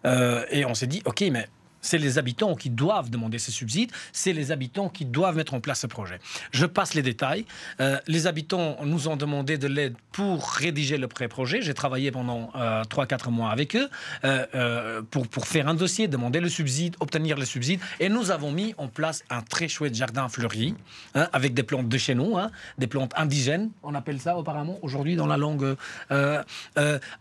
[0.05, 1.47] et on s'est dit, OK, mais
[1.89, 5.61] c'est les habitants qui doivent demander ces subsides, c'est les habitants qui doivent mettre en
[5.61, 6.19] place ce projet.
[6.53, 7.47] Je passe les détails.
[7.81, 11.63] Euh, les habitants nous ont demandé de l'aide pour rédiger le pré-projet.
[11.63, 13.89] J'ai travaillé pendant euh, 3-4 mois avec eux
[14.25, 17.81] euh, euh, pour, pour faire un dossier, demander le subside, obtenir le subside.
[18.01, 20.75] Et nous avons mis en place un très chouette jardin fleuri
[21.15, 24.79] hein, avec des plantes de chez nous, hein, des plantes indigènes, on appelle ça apparemment
[24.83, 25.77] aujourd'hui dans la langue,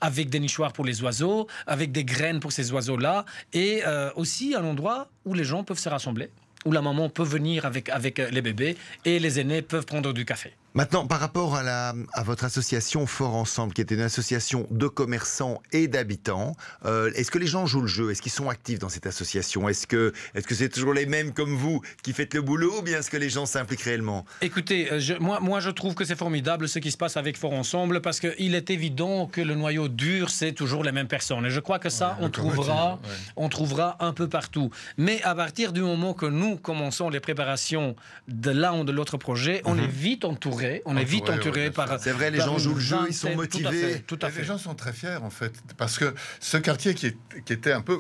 [0.01, 3.84] avec des nichoirs pour les oiseaux, avec des graines pour ces oiseaux-là et
[4.15, 6.30] aussi un endroit où les gens peuvent se rassembler,
[6.65, 10.26] où la maman peut venir avec, avec les bébés et les aînés peuvent prendre du
[10.26, 10.54] café.
[10.73, 14.88] Maintenant, par rapport à, la, à votre association Fort Ensemble, qui était une association de
[14.88, 18.12] commerçants et d'habitants, euh, est-ce que les gens jouent le jeu?
[18.12, 19.67] Est-ce qu'ils sont actifs dans cette association?
[19.69, 22.82] Est-ce que est-ce que c'est toujours les mêmes comme vous qui faites le boulot ou
[22.84, 24.23] bien est-ce que les gens s'impliquent réellement?
[24.41, 27.38] Écoutez, euh, je, moi, moi je trouve que c'est formidable ce qui se passe avec
[27.38, 31.45] Fort Ensemble parce qu'il est évident que le noyau dur, c'est toujours les mêmes personnes.
[31.45, 32.99] Et je crois que ça, on, trouvera,
[33.36, 34.69] on trouvera un peu partout.
[34.97, 37.95] Mais à partir du moment que nous commençons les préparations
[38.27, 39.84] de l'un ou de l'autre projet, on mhm.
[39.84, 41.99] est vite entouré on est vite entouré par.
[41.99, 44.03] C'est vrai, les gens jouent le jeu, ils sont motivés.
[44.06, 44.41] Tout à fait.
[44.41, 47.13] Les gens sont très fiers en fait, parce que ce quartier qui,
[47.49, 47.99] était un peu,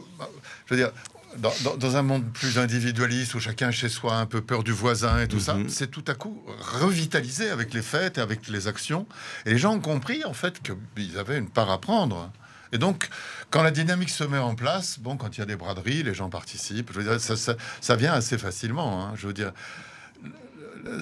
[0.65, 0.91] je veux dire,
[1.37, 5.19] dans, un monde plus individualiste où chacun chez soi a un peu peur du voisin
[5.19, 5.69] et tout ça, mhm.
[5.69, 9.05] c'est tout à coup revitalisé avec les fêtes et avec les actions.
[9.45, 12.31] Et les gens ont compris en fait qu'ils avaient une part à prendre.
[12.71, 13.07] Et donc,
[13.49, 16.13] quand la dynamique se met en place, bon, quand il y a des braderies, les
[16.13, 16.91] gens participent.
[16.91, 19.05] Je veux dire, ça, ça, vient assez facilement.
[19.05, 19.13] Hein.
[19.15, 19.53] je veux dire,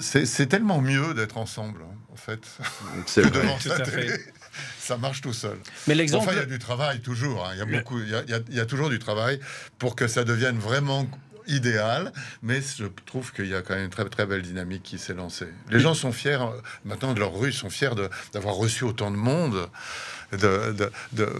[0.00, 2.40] c'est tellement mieux d'être ensemble, hein, en fait.
[3.06, 4.20] C'est devant tout à fait.
[4.78, 5.58] Ça marche tout seul.
[5.86, 6.24] Mais l'exemple.
[6.24, 7.46] Enfin, il y a du travail toujours.
[7.46, 7.50] Hein.
[7.54, 8.00] Il y a beaucoup.
[8.00, 9.38] Il y a, toujours du travail
[9.78, 11.06] pour que ça devienne vraiment
[11.48, 14.98] idéal, mais je trouve qu'il y a quand même une très très belle dynamique qui
[14.98, 15.48] s'est lancée.
[15.70, 17.90] Les gens sont fiers euh, maintenant de leur rue, sont fiers
[18.32, 19.68] d'avoir reçu autant de monde,
[20.32, 20.74] de,
[21.12, 21.30] de,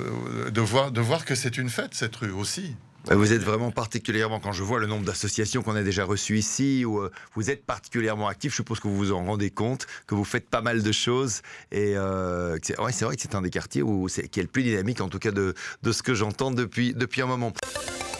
[0.50, 2.76] de, voir, de voir que c'est une fête cette rue aussi.
[3.10, 6.84] Vous êtes vraiment particulièrement, quand je vois le nombre d'associations qu'on a déjà reçues ici,
[6.84, 10.14] où euh, vous êtes particulièrement actif, je suppose que vous vous en rendez compte, que
[10.14, 11.42] vous faites pas mal de choses.
[11.70, 15.00] Et euh, c'est vrai que c'est un des quartiers où qui est le plus dynamique,
[15.00, 17.52] en tout cas de, de ce que j'entends depuis, depuis un moment.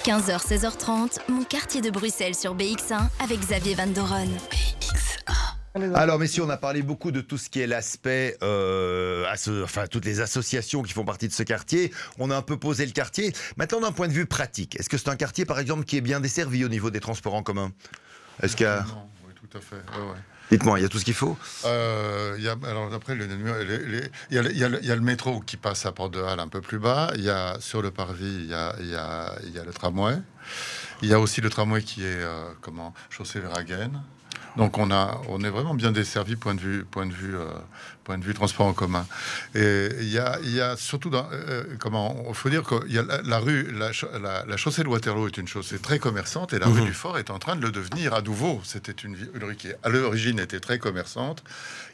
[0.05, 4.31] 15h, 16h30, mon quartier de Bruxelles sur BX1 avec Xavier Van Doren.
[5.95, 9.27] Alors, messieurs, on a parlé beaucoup de tout ce qui est l'aspect, euh,
[9.62, 11.93] enfin, toutes les associations qui font partie de ce quartier.
[12.19, 13.33] On a un peu posé le quartier.
[13.57, 16.01] Maintenant, d'un point de vue pratique, est-ce que c'est un quartier, par exemple, qui est
[16.01, 17.73] bien desservi au niveau des transports en commun?
[18.43, 18.83] Est-ce qu'il y a...
[18.83, 19.83] Non, oui, tout à fait.
[20.51, 21.37] Dites-moi, il y a tout ce qu'il faut?
[21.65, 23.21] Euh, y a, Alors après, il
[24.31, 27.11] y, a le métro qui passe à Porte de Halle un peu plus bas.
[27.17, 30.15] Il y a sur le parvis, il y a, y a, le tramway.
[31.03, 32.95] Il y a aussi le tramway qui est euh, comment?
[33.11, 33.91] Chaussée Verhagen.
[34.57, 37.47] Donc on a, on est vraiment bien desservi point de vue, point de vue, euh,
[38.05, 39.07] point de vue transport en commun.
[39.55, 42.99] Et il y a, y a surtout dans, euh, comment, il faut dire que y
[42.99, 46.81] a la, rue, la, chaussée de Waterloo est une chaussée très commerçante et la rue
[46.81, 46.87] mhm.
[46.87, 48.61] du Fort est en train de le devenir à nouveau.
[48.64, 51.42] C'était une, une rue qui à l'origine était très commerçante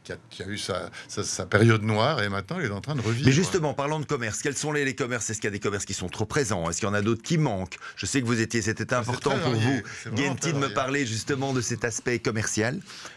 [0.02, 3.26] qui a, eu sa, période noire et maintenant il est en train de revivre.
[3.26, 5.30] Mais justement, parlant de commerce, quels sont les, commerces?
[5.30, 6.68] Est-ce qu'il y a des commerces qui sont trop présents?
[6.68, 7.78] Est-ce qu'il y en a d'autres qui manquent?
[7.96, 9.82] Je sais que vous étiez, c'était important pour vous,
[10.16, 12.51] Genti, de me parler justement de cet aspect commercial.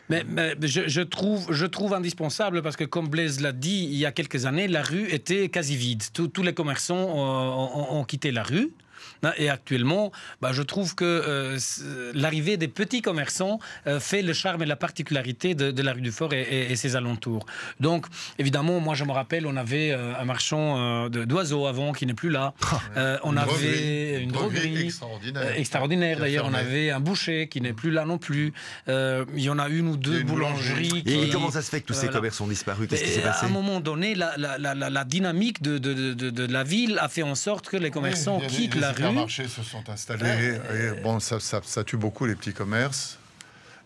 [0.10, 0.26] Mais,
[0.62, 4.82] je, trouve, indispensable parce que, comme Blaise l'a dit il y a quelques années, la
[4.82, 6.04] rue était quasi vide.
[6.14, 8.72] tous les commerçants ont quitté la rue.
[9.38, 11.58] Et actuellement, bah, je trouve que euh,
[12.14, 16.12] l'arrivée des petits commerçants euh, fait le charme et la particularité de, la rue du
[16.12, 17.46] Fort et, ses alentours.
[17.80, 18.06] Donc,
[18.40, 22.30] évidemment, moi je me rappelle, on avait euh, un marchand d'oiseaux avant qui n'est plus
[22.30, 22.54] là.
[22.98, 23.20] Ah.
[23.24, 25.58] on avait une droguerie extraordinaire.
[25.58, 26.46] extraordinaire d'ailleurs.
[26.50, 28.54] On avait un boucher qui n'est plus là non plus.
[28.88, 31.04] il y en a une ou deux boulangeries.
[31.06, 32.88] Et comment ça se fait que tous ces commerces ont disparu?
[32.88, 33.46] Qu'est-ce qui s'est passé?
[33.46, 37.92] À un moment donné, la, dynamique de, la ville a fait en sorte que les
[37.92, 40.60] commerçants quittent la rue marchés se sont installés.
[40.74, 43.18] Et bon, ça, ça, tue beaucoup les petits commerces.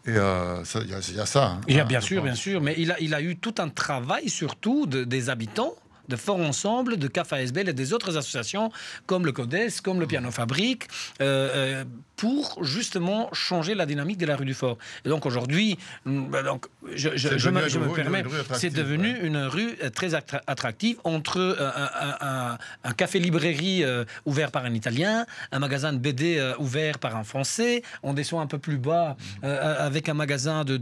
[0.06, 1.46] Et euh, il y, a ça.
[1.46, 1.62] Hein.
[1.68, 3.70] il y a bien sûr, bien sûr, mais il a, il a eu tout un
[3.70, 5.76] travail surtout des habitants
[6.10, 8.72] de Fort Ensemble, de CAF ASBL et des autres associations
[9.06, 10.88] comme le CODES, comme le Piano Fabrique,
[11.22, 14.78] euh, euh, pour justement changer la dynamique de la rue du Fort.
[15.06, 19.90] Et donc aujourd'hui, mm, bah, donc je, je, me, permets, c'est devenu une rue euh,
[19.90, 21.40] très attractive entre
[22.84, 23.86] un, café-librairie
[24.26, 28.48] ouvert par un Italien, un magasin de BD ouvert par un Français, on descend un
[28.48, 30.78] peu plus bas avec un magasin de,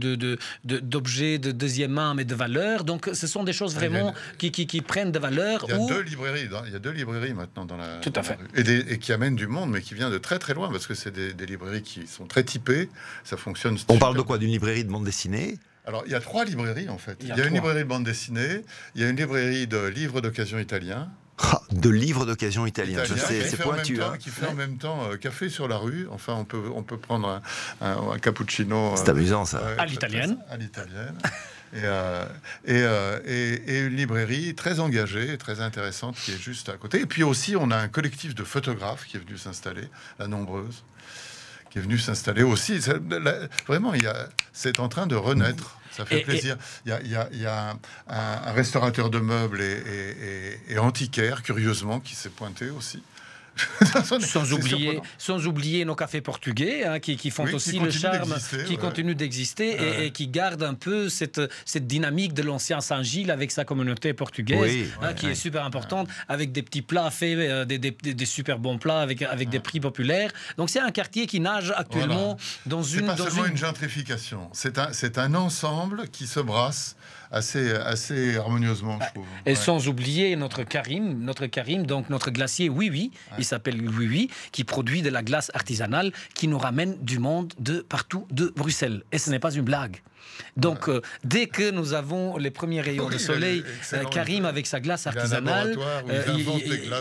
[0.64, 2.84] d'objets de, deuxième main mais de valeur.
[2.84, 6.48] Donc ce sont des choses vraiment qui, qui, qui prennent il y a deux librairies.
[6.66, 7.98] il y a deux librairies maintenant dans la.
[7.98, 8.38] Tout à fait.
[8.56, 11.10] Et, qui amènent du monde, mais qui vient de très très loin parce que c'est
[11.10, 12.88] des, librairies qui sont très typées.
[13.24, 13.76] Ça fonctionne.
[13.88, 15.58] On parle de quoi D'une librairie de bande dessinée?
[15.86, 17.16] Alors, il y a trois librairies en fait.
[17.22, 18.62] Il y a, une librairie de bande dessinée,
[18.94, 21.10] il y a une librairie de livres d'occasion italiens.
[21.40, 24.02] Ah, de livres d'occasion italiens, je sais, c'est pointu.
[24.02, 24.14] Hein.
[24.18, 26.08] Qui fait en même temps euh, café sur la rue.
[26.10, 27.40] Enfin, on peut, on peut prendre
[27.80, 28.94] un, cappuccino.
[28.96, 29.62] C'est amusant ça.
[29.78, 30.38] à l'italienne.
[30.50, 31.14] À l'italienne.
[31.74, 32.26] Euh,
[32.68, 37.00] euh, et, et, une librairie très engagée, très intéressante, qui est juste à côté.
[37.00, 40.84] Et puis aussi, on a un collectif de photographes qui est venu s'installer, la Nombreuse,
[41.70, 42.80] qui est venu s'installer aussi.
[43.66, 43.92] vraiment,
[44.52, 45.78] c'est en train de renaître.
[45.90, 46.56] Ça fait plaisir.
[46.86, 47.76] Il y a,
[48.08, 53.02] un, restaurateur de meubles et, et antiquaire, curieusement, qui s'est pointé aussi.
[54.04, 58.34] sans, oublier, sans oublier nos cafés portugais, hein, qui, font aussi le charme,
[58.66, 63.50] qui continuent d'exister et, qui gardent un peu cette, cette dynamique de l'ancien Saint-Gilles avec
[63.50, 67.78] sa communauté portugaise, hein, qui est super importante, avec des petits plats faits, euh, des,
[67.78, 70.30] des, super bons plats avec, avec des prix populaires.
[70.56, 73.00] Donc c'est un quartier qui nage actuellement dans une...
[73.00, 76.96] C'est pas seulement une, gentrification, c'est un, un ensemble qui se brasse
[77.30, 79.26] assez, assez harmonieusement, je trouve.
[79.46, 84.08] Et sans oublier notre Karim, notre Karim, donc notre glacier Oui Oui, il s'appelle Oui
[84.08, 88.52] Oui, qui produit de la glace artisanale qui nous ramène du monde de partout de
[88.56, 89.02] Bruxelles.
[89.12, 89.98] Et ce n'est pas une blague.
[90.56, 94.80] Donc, euh, dès que nous avons les premiers rayons de soleil, euh, Karim, avec sa
[94.80, 95.76] glace artisanale,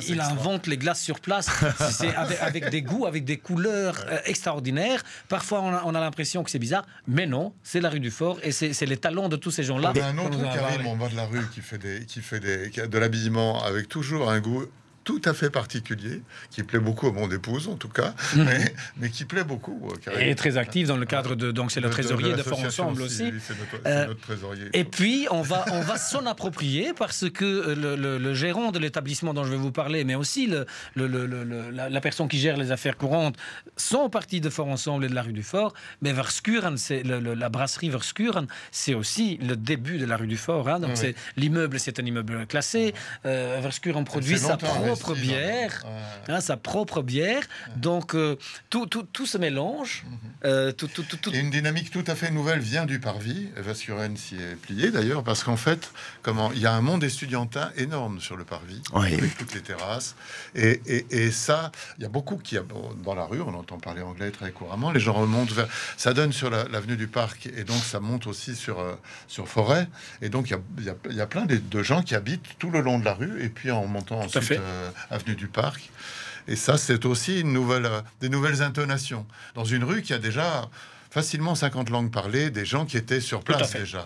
[0.08, 1.50] il, invente les glaces sur place.
[1.92, 5.04] C'est avec, des goûts, avec des couleurs euh, extraordinaires.
[5.28, 8.52] Parfois, on a, l'impression que c'est bizarre, mais non, c'est la rue du Fort et
[8.52, 9.92] c'est les talents de tous ces gens-là.
[9.96, 12.22] Il y a un autre Karim en bas de la rue qui fait, des, qui
[12.22, 14.66] fait des, de l'habillement avec toujours un goût
[15.08, 18.46] tout à fait particulier, qui plaît beaucoup à mon épouse en tout cas, mhm.
[18.98, 19.89] mais, qui plaît beaucoup.
[20.10, 21.50] Euh, et très actif dans le cadre de.
[21.54, 23.32] Donc c'est le trésorier de, Fort Ensemble aussi.
[23.86, 24.65] Euh, notre, trésorier.
[24.74, 29.34] Et puis on va, on va s'en approprier parce que euh, le, gérant de l'établissement
[29.34, 30.65] dont je vais vous parler, mais aussi le,
[30.98, 33.38] la, personne qui gère les affaires courantes,
[33.78, 35.74] sont partis de Fort Ensemble et de la rue du Fort.
[36.02, 40.67] Mais Verskuren, c'est la brasserie Verskuren, c'est aussi le début de la rue du Fort.
[40.67, 40.82] Hein.
[40.82, 42.93] donc c'est l'immeuble, c'est un immeuble classé.
[43.24, 45.86] Verskuren produit sa propre propre bière,
[46.28, 47.44] hein, sa propre bière.
[47.76, 48.38] Donc euh,
[48.70, 50.06] tout, tout, tout, se mélange.
[50.06, 50.18] Mhm.
[50.46, 50.90] Euh, tout,
[51.34, 53.50] Et une dynamique tout à fait nouvelle vient du parvis.
[53.56, 57.72] Vascuren s'y est plié d'ailleurs parce qu'en fait, comment il y a un monde estudiantin
[57.78, 60.16] énorme sur le parvis avec toutes les terrasses.
[60.56, 62.58] Et, et, ça, il y a beaucoup qui
[63.04, 63.42] dans la rue.
[63.42, 64.92] On entend parler anglais très couramment.
[64.92, 65.68] Les gens remontent vers.
[65.98, 68.96] Ça donne sur l'avenue du Parc et donc ça monte aussi sur euh,
[69.28, 69.88] sur Forêt.
[70.22, 72.72] Et donc il y a, y a, y a plein de, gens qui habitent tout
[72.72, 75.89] le long de la rue et puis en montant ensuite euh, avenue du Parc.
[76.47, 80.19] Et ça, c'est aussi une nouvelle, euh, des nouvelles intonations dans une rue qui a
[80.19, 80.69] déjà
[81.18, 84.06] facilement 50 langues parlées des gens qui étaient sur place déjà.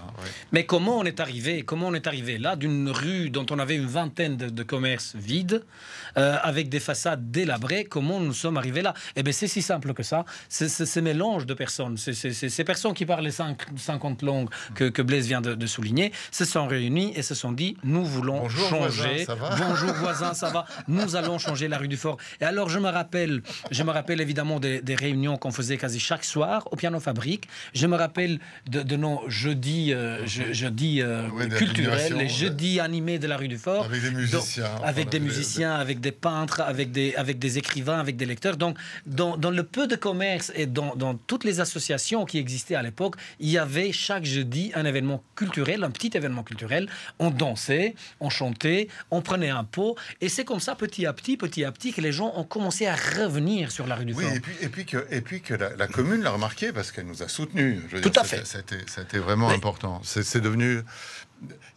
[0.54, 3.76] Mais comment on est arrivé Comment on est arrivé là d'une rue dont on avait
[3.76, 5.66] une vingtaine de, commerces vides,
[6.18, 7.84] euh, avec des façades délabrées?
[7.84, 8.94] Comment nous sommes arrivés là?
[9.18, 10.24] Eh bien, c'est si simple que ça.
[10.48, 13.36] C'est ce mélange de personnes, c'est ces personnes qui parlent les
[13.76, 18.06] 50 langues que, Blaise vient de, souligner, se sont réunis et se sont dit nous
[18.06, 19.28] voulons changer.
[19.58, 22.16] Bonjour voisin, ça va Nous allons changer la rue du Fort.
[22.40, 26.24] Et alors, je me rappelle, je me rappelle évidemment des, réunions qu'on faisait quasi chaque
[26.24, 27.48] soir au piano fabrique.
[27.74, 31.28] Je me rappelle de, nos jeudis, euh, jeudi, euh,
[31.58, 33.86] culturels, les jeudis animés de la rue du Fort.
[33.86, 34.66] Avec des musiciens.
[34.84, 38.58] avec des musiciens, avec des peintres, avec des, avec des écrivains, avec des lecteurs.
[38.58, 42.76] Donc, dans, dans le peu de commerce et dans, dans toutes les associations qui existaient
[42.76, 46.88] à l'époque, il y avait chaque jeudi un événement culturel, un petit événement culturel.
[47.20, 49.96] On dansait, on chantait, on prenait un pot.
[50.22, 52.88] Et c'est comme ça, petit à petit, petit à petit, que les gens ont commencé
[52.88, 54.34] à revenir sur la rue du oui, Fort.
[54.34, 57.22] Et puis, et puis que, et puis que la, commune l'a remarqué parce qu'elle nous
[57.22, 57.82] a soutenus.
[58.02, 58.44] Tout à fait.
[58.46, 60.02] C'était vraiment important.
[60.04, 60.82] C'est devenu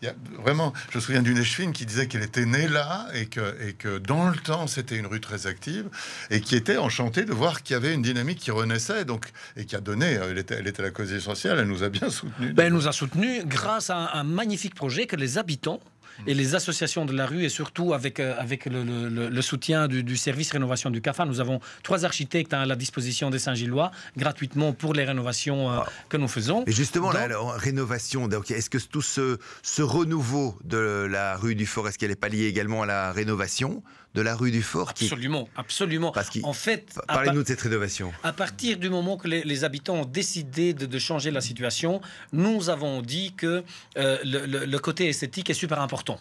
[0.03, 3.09] il y a vraiment, je me souviens d'une échevine qui disait qu'elle était née là
[3.15, 5.89] et que, et que dans le temps c'était une rue très active
[6.31, 9.65] et qui était enchantée de voir qu'il y avait une dynamique qui renaissait donc et
[9.65, 10.19] qui a donné.
[10.23, 11.59] Elle était, elle était la cause essentielle.
[11.59, 12.55] Elle nous a bien soutenus.
[12.55, 15.81] Ben, elle nous a soutenus grâce à un magnifique projet que les habitants
[16.27, 20.51] et les associations de la rue et surtout avec, euh, avec le, soutien du, service
[20.53, 21.25] rénovation du CAFA.
[21.25, 26.17] Nous avons trois architectes à la disposition des Saint-Gillois gratuitement pour les rénovations euh, que
[26.17, 26.65] nous faisons.
[26.67, 31.89] Et justement, la, rénovation, est-ce que tout ce, ce renouveau de la rue du Fort,
[31.89, 33.83] est-ce qu'elle n'est pas liée également à la rénovation?
[34.15, 36.13] De la rue du Fort Absolument, absolument.
[36.13, 38.13] Parce en fait, parlez-nous de cette rénovation.
[38.23, 42.01] À partir du moment que les, habitants ont décidé de, changer la situation,
[42.33, 43.65] nous avons dit que
[43.97, 46.19] euh, le côté esthétique est super important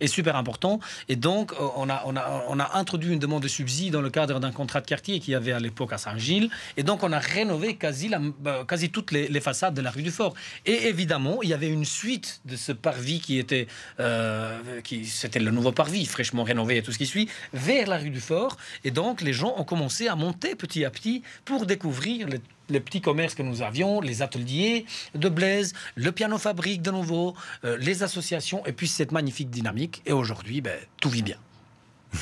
[0.00, 0.80] est super important.
[1.08, 4.00] Et donc, euh, on a, on a, on a introduit une demande de subside dans
[4.00, 6.50] le cadre d'un contrat de quartier qu'il y avait à l'époque à Saint-Gilles.
[6.76, 10.02] Et donc, on a rénové quasi, la, bah, quasi toutes les, façades de la rue
[10.02, 10.34] du Fort.
[10.66, 13.66] Et évidemment, il y avait une suite de ce parvis qui était,
[14.00, 17.96] euh, qui, c'était le nouveau parvis, fraîchement rénové et tout ce qui suit, vers la
[17.98, 18.56] rue du Fort.
[18.84, 22.40] Et donc, les gens ont commencé à monter petit à petit pour découvrir les
[22.70, 27.34] les petits commerces que nous avions, les ateliers de Blaise, le piano fabrique de nouveau,
[27.64, 30.02] euh, les associations, et puis cette magnifique dynamique.
[30.06, 31.36] Et aujourd'hui, ben, tout vit bien.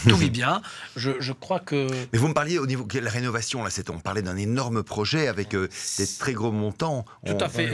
[0.08, 0.62] Tout vit bien.
[0.96, 1.88] Je, crois que.
[2.12, 5.28] Mais vous me parliez au niveau de la rénovation, là, on parlait d'un énorme projet
[5.28, 5.68] avec euh,
[5.98, 7.04] des très gros montants.
[7.26, 7.72] Tout à fait.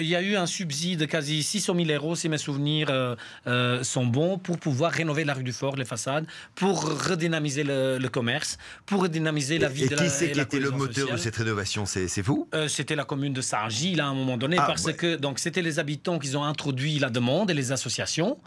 [0.00, 3.16] il y a eu un subside de quasi 600 000 euros, si mes souvenirs euh,
[3.46, 8.08] euh, sont bons, pour pouvoir rénover la rue du Fort, les façades, pour redynamiser le,
[8.08, 11.12] commerce, pour redynamiser la vie et de la Et qui c'est qui était le moteur
[11.12, 11.86] de cette rénovation?
[11.86, 12.48] C'est vous?
[12.68, 15.78] C'était la commune de Saint-Gilles à un moment donné, ah, parce que donc c'était les
[15.78, 18.38] habitants qui ont introduit la demande et les associations.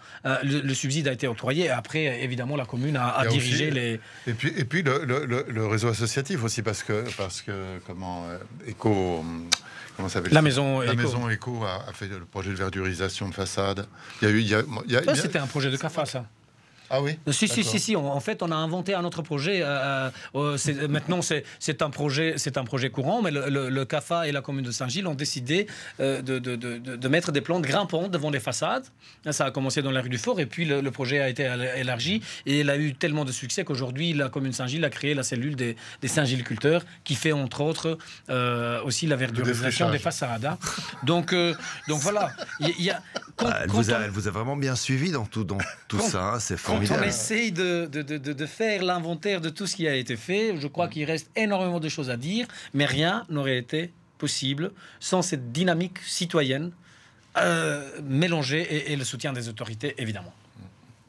[0.44, 1.70] le subside a été octroyé.
[1.70, 4.00] Après, évidemment, la commune à, diriger les.
[4.28, 8.26] Et puis, et puis le, le, réseau associatif aussi, parce que, parce que comment,
[8.68, 8.90] Eco.
[8.90, 9.22] Euh,
[9.96, 13.34] comment ça s'appelle La maison La maison Eco a, fait le projet de verdurisation de
[13.34, 13.88] façade.
[14.22, 14.42] Il y a eu.
[14.42, 16.26] Il y a, c'était un projet de CAFA, ça.
[16.94, 17.96] Ah oui Si, si, si, si.
[17.96, 19.62] En fait, on a inventé un autre projet.
[19.64, 24.42] Euh, euh, euh maintenant, c'est un, projet, un projet courant, mais le, CAFA et la
[24.42, 25.68] commune de Saint-Gilles ont décidé
[26.02, 28.84] euh, de, de, de, de, mettre des plantes grimpantes devant les façades.
[29.32, 31.44] Ça a commencé dans la rue du Fort, et puis le, projet a été
[31.78, 32.22] élargi.
[32.46, 35.24] Et il a eu tellement de succès qu'aujourd'hui, la commune de Saint-Gilles a créé la
[35.24, 37.98] cellule des, des Saint-Gilles-culteurs, qui fait entre autres
[38.84, 40.46] aussi la verdurisation des façades.
[40.46, 40.58] Hein.
[41.04, 41.34] Donc,
[41.88, 42.32] donc voilà.
[42.60, 43.02] Il y a,
[43.38, 46.34] ah, elle, vous a, elle, vous a, vraiment bien suivi dans tout, dans tout ça.
[46.34, 50.16] Hein, c'est formidable on essaye de, de, faire l'inventaire de tout ce qui a été
[50.16, 54.72] fait, je crois qu'il reste énormément de choses à dire, mais rien n'aurait été possible
[55.00, 56.72] sans cette dynamique citoyenne
[57.38, 60.34] euh, mélangée et, le soutien des autorités, évidemment.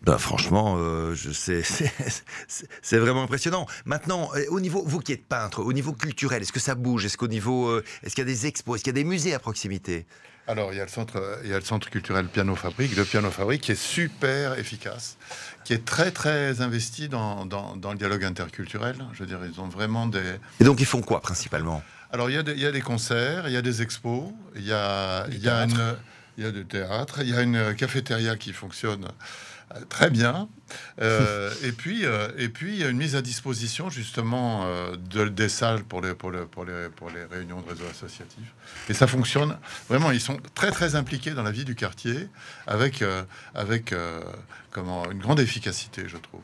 [0.02, 1.62] Bah, franchement, euh, je sais,
[2.82, 3.66] c'est vraiment impressionnant.
[3.84, 7.04] Maintenant, euh, au niveau, vous qui êtes peintre, au niveau culturel, est-ce que ça bouge?
[7.04, 8.76] Est-ce qu'au niveau, est-ce qu'il y a des expos?
[8.76, 10.06] Est-ce qu'il y a des musées à proximité?
[10.49, 13.05] Alors, il y, a le centre, il y a le centre culturel Piano Fabrique, le
[13.05, 15.16] Piano Fabrique, qui est super efficace,
[15.64, 18.97] qui est très, très investi dans, dans, le dialogue interculturel.
[19.12, 20.38] Je veux dire, ils ont vraiment des...
[20.61, 21.82] Et donc, ils font quoi, principalement?
[22.11, 24.24] Alors, il y, a des, il y, a des concerts, il y a des expos,
[24.57, 25.97] il y a, il y a, une,
[26.36, 29.07] il y a du théâtre, il y a une cafétéria qui fonctionne
[29.88, 30.48] Très bien.
[31.00, 35.84] Euh, et puis, euh, et puis, une mise à disposition justement euh, de, des salles
[35.84, 38.54] pour les, pour, les, pour, les, réunions de réseau associatif.
[38.88, 39.56] Et ça fonctionne
[39.88, 40.10] vraiment.
[40.10, 42.28] Ils sont très très impliqués dans la vie du quartier
[42.66, 43.04] avec,
[43.54, 43.94] avec
[44.70, 46.42] comment, une grande efficacité, je trouve.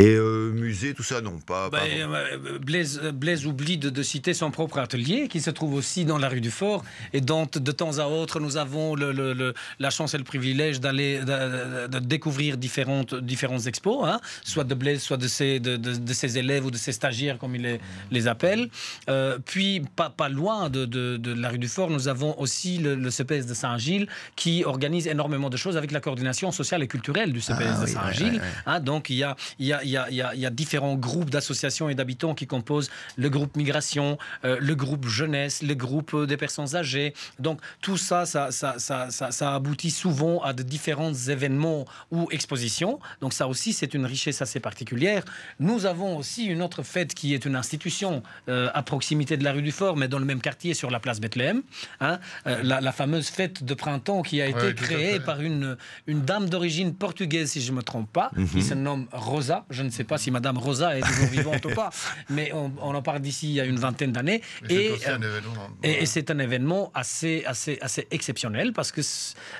[0.00, 1.70] Et euh, musée, tout ça, non, pas.
[1.70, 6.18] Ben, euh, Blaise, Blaise, oublie de, citer son propre atelier qui se trouve aussi dans
[6.18, 10.14] la rue du Fort et dont de temps à autre nous avons le, la chance
[10.14, 15.26] et le privilège d'aller de, découvrir différentes, différentes expos, hein, soit de Blaise, soit de
[15.26, 17.80] ses, de, ses élèves ou de ses stagiaires, comme il les,
[18.12, 18.68] les appelle.
[19.08, 23.46] Euh, puis, pas, pas loin de, la rue du Fort, nous avons aussi le, CPS
[23.46, 27.78] de Saint-Gilles qui organise énormément de choses avec la coordination sociale et culturelle du CPS
[27.78, 28.40] ah de Saint-Gilles.
[28.66, 31.94] Hein, donc, il y a, il y a il y, a, différents groupes d'associations et
[31.94, 36.74] d'habitants qui composent le groupe migration, euh, le groupe jeunesse, le groupe euh, des personnes
[36.74, 37.14] âgées.
[37.38, 43.00] Donc tout ça ça, ça, ça, ça, aboutit souvent à de différents événements ou expositions.
[43.20, 45.24] Donc ça aussi, c'est une richesse assez particulière.
[45.60, 49.52] Nous avons aussi une autre fête qui est une institution euh, à proximité de la
[49.52, 51.62] rue du Fort, mais dans le même quartier sur la place Bethléem.
[52.00, 55.76] Hein, la, fameuse fête de printemps qui a été créée par une,
[56.06, 58.62] une dame d'origine portugaise, si je ne me trompe pas, qui mhm.
[58.62, 59.64] se nomme Rosa.
[59.78, 61.90] Je ne sais pas si Madame Rosa est toujours vivante ou pas,
[62.30, 64.42] mais on, en parle d'ici il y a une vingtaine d'années.
[64.68, 69.02] Et, euh, c'est un événement assez, assez, assez exceptionnel parce que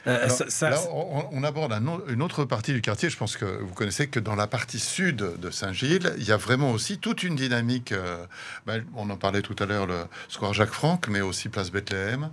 [0.09, 1.73] euh, ça, là, on, aborde
[2.09, 3.11] une autre partie du quartier.
[3.11, 6.37] Je pense que vous connaissez que dans la partie sud de Saint-Gilles, il y a
[6.37, 7.93] vraiment aussi toute une dynamique.
[7.93, 8.27] Euh,
[8.67, 12.31] ben, on en parlait tout à l'heure, le square Jacques Franck, mais aussi place Bethléem.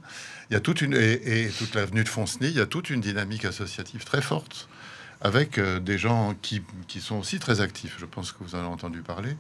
[0.49, 2.47] Il y a toute une et, et toute l'avenue de Fonceny.
[2.47, 4.67] Il y a toute une dynamique associative très forte
[5.22, 7.95] avec euh, des gens qui, qui, sont aussi très actifs.
[7.99, 9.36] Je pense que vous en avez entendu parler.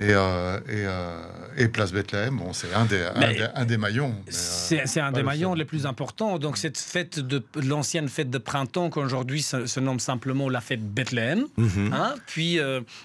[0.00, 1.22] Et, euh, euh,
[1.56, 3.06] et, Place Bethléem, bon, c'est un des,
[3.54, 4.12] un, des, maillons.
[4.26, 6.38] Euh, c'est un des maillons les plus importants.
[6.38, 10.82] Donc cette fête de l'ancienne fête de printemps, qu'aujourd'hui se, se, nomme simplement la fête
[10.82, 11.46] Bethléem.
[11.56, 11.92] Mhm.
[11.92, 12.58] hein, puis,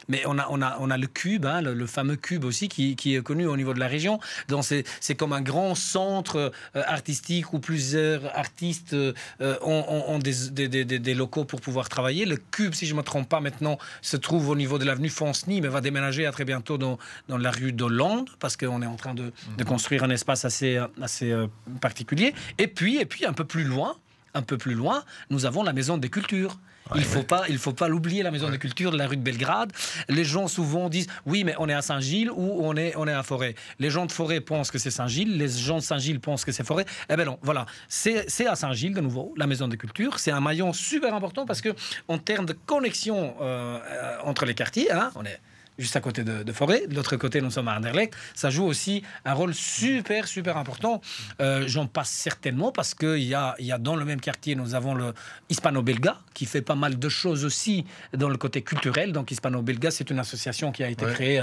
[0.07, 2.95] mais on a, on, a, on a le cube, hein, le, fameux cube aussi, qui,
[2.95, 4.19] qui, est connu au niveau de la région.
[4.47, 8.95] Donc c'est comme un grand centre artistique où plusieurs artistes
[9.39, 12.25] ont, ont, des, des, des, locaux pour pouvoir travailler.
[12.25, 15.09] Le cube, si je ne me trompe pas, maintenant se trouve au niveau de l'avenue
[15.09, 18.87] Fonceny, mais va déménager à très bientôt dans, dans la rue d'Hollande, parce qu'on est
[18.87, 21.47] en train de, de, construire un espace assez, assez euh,
[21.81, 22.33] particulier.
[22.57, 23.95] Et puis, et puis, un peu plus loin,
[24.33, 26.57] un peu plus loin, nous avons la Maison des Cultures.
[26.95, 29.21] il faut pas, il faut pas l'oublier, la maison des cultures de la rue de
[29.21, 29.71] Belgrade.
[30.07, 33.13] Les gens souvent disent oui, mais on est à Saint-Gilles ou on est, on est
[33.13, 33.53] à Forêt.
[33.77, 36.65] Les gens de Forêt pensent que c'est Saint-Gilles, les gens de Saint-Gilles pensent que c'est
[36.65, 36.85] Forêt.
[37.09, 40.17] Eh ben non, voilà, c'est à Saint-Gilles de nouveau, la maison des cultures.
[40.17, 41.75] C'est un maillon super important parce que
[42.07, 45.39] en termes de connexion euh, euh, entre les quartiers, hein, on est
[45.79, 46.85] juste à côté de, Forêt.
[46.87, 48.13] De l'autre côté, nous sommes à Anderlecht.
[48.35, 51.01] Ça joue aussi un rôle super, super important.
[51.41, 54.75] Euh, j'en passe certainement parce qu'il y a, y a dans le même quartier, nous
[54.75, 55.13] avons le
[55.49, 59.13] Hispano-Belga qui fait pas mal de choses aussi dans le côté culturel.
[59.13, 61.41] Donc, Hispano-Belga, c'est une association qui a été créée.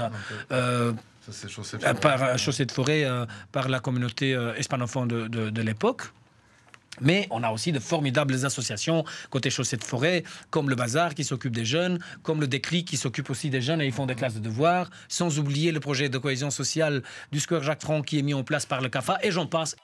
[0.51, 0.93] Euh,
[2.01, 6.03] par Chaussée de Forêt, euh, par la communauté hispanophone de, de l'époque.
[7.01, 11.23] Mais on a aussi de formidables associations côté chaussée de forêt, comme le Bazar qui
[11.23, 14.15] s'occupe des jeunes, comme le Déclic qui s'occupe aussi des jeunes et ils font des
[14.15, 18.19] classes de devoirs, sans oublier le projet de cohésion sociale du Square Jacques Franck qui
[18.19, 19.75] est mis en place par le CAFA et j'en passe.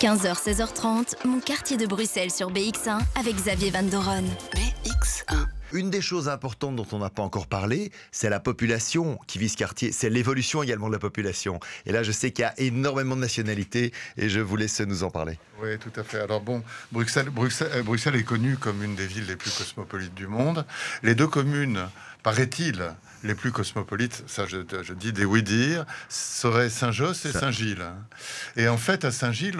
[0.00, 4.24] 15h, 16h30, mon quartier de Bruxelles sur BX1 avec Xavier Van Doron.
[4.54, 5.59] BX1.
[5.72, 9.48] Une des choses importantes dont on n'a pas encore parlé, c'est la population qui vit
[9.48, 9.92] ce quartier.
[9.92, 11.60] C'est l'évolution également de la population.
[11.86, 15.04] Et là, je sais qu'il y a énormément de nationalités et je vous laisse nous
[15.04, 15.38] en parler.
[15.62, 16.18] Oui, tout à fait.
[16.18, 20.26] Alors bon, Bruxelles, Bruxelles, euh, est connue comme une des villes les plus cosmopolites du
[20.26, 20.66] monde.
[21.02, 21.88] Les deux communes,
[22.22, 22.82] paraît-il,
[23.22, 27.84] les plus cosmopolites, ça je, dis des oui-dire, seraient Saint-Josse et Saint-Gilles.
[28.56, 29.58] Et en fait, à Saint-Gilles,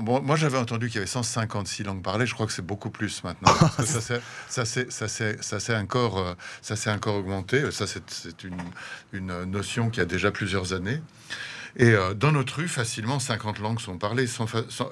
[0.00, 3.22] moi j'avais entendu qu'il y avait 156 langues parlées, je crois que c'est beaucoup plus
[3.24, 3.52] maintenant.
[4.48, 6.34] ça s'est encore, euh,
[6.86, 8.60] encore augmenté, ça c'est une,
[9.12, 11.00] une notion qui a déjà plusieurs années.
[11.78, 14.46] Et euh, dans notre rue, facilement, 50 langues sont parlées, sans,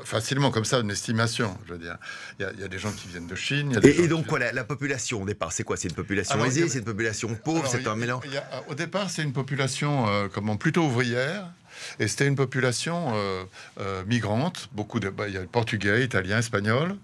[0.04, 1.56] facilement comme ça, une estimation.
[1.66, 1.96] Je veux dire,
[2.38, 3.78] il y, a des gens qui viennent de Chine.
[3.82, 5.76] et, donc, quoi, la, population au départ, c'est quoi?
[5.76, 8.24] C'est une population aisée, c'est une population pauvre, c'est un mélange?
[8.68, 11.46] Au départ, c'est une population euh, comment, plutôt ouvrière.
[11.98, 16.96] Et c'était une population euh, migrante, beaucoup de, bah, il y a portugais, italien, espagnol,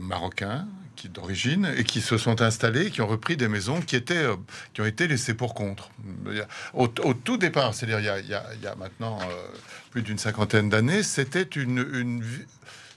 [0.00, 0.66] marocain,
[1.06, 4.34] d'origine et qui se sont installés, qui ont repris des maisons qui étaient, euh,
[4.74, 5.90] qui ont été laissées pour contre.
[6.74, 9.46] Au, tout départ, c'est-à-dire il, y a, maintenant euh,
[9.90, 12.24] plus d'une cinquantaine d'années, c'était une, une,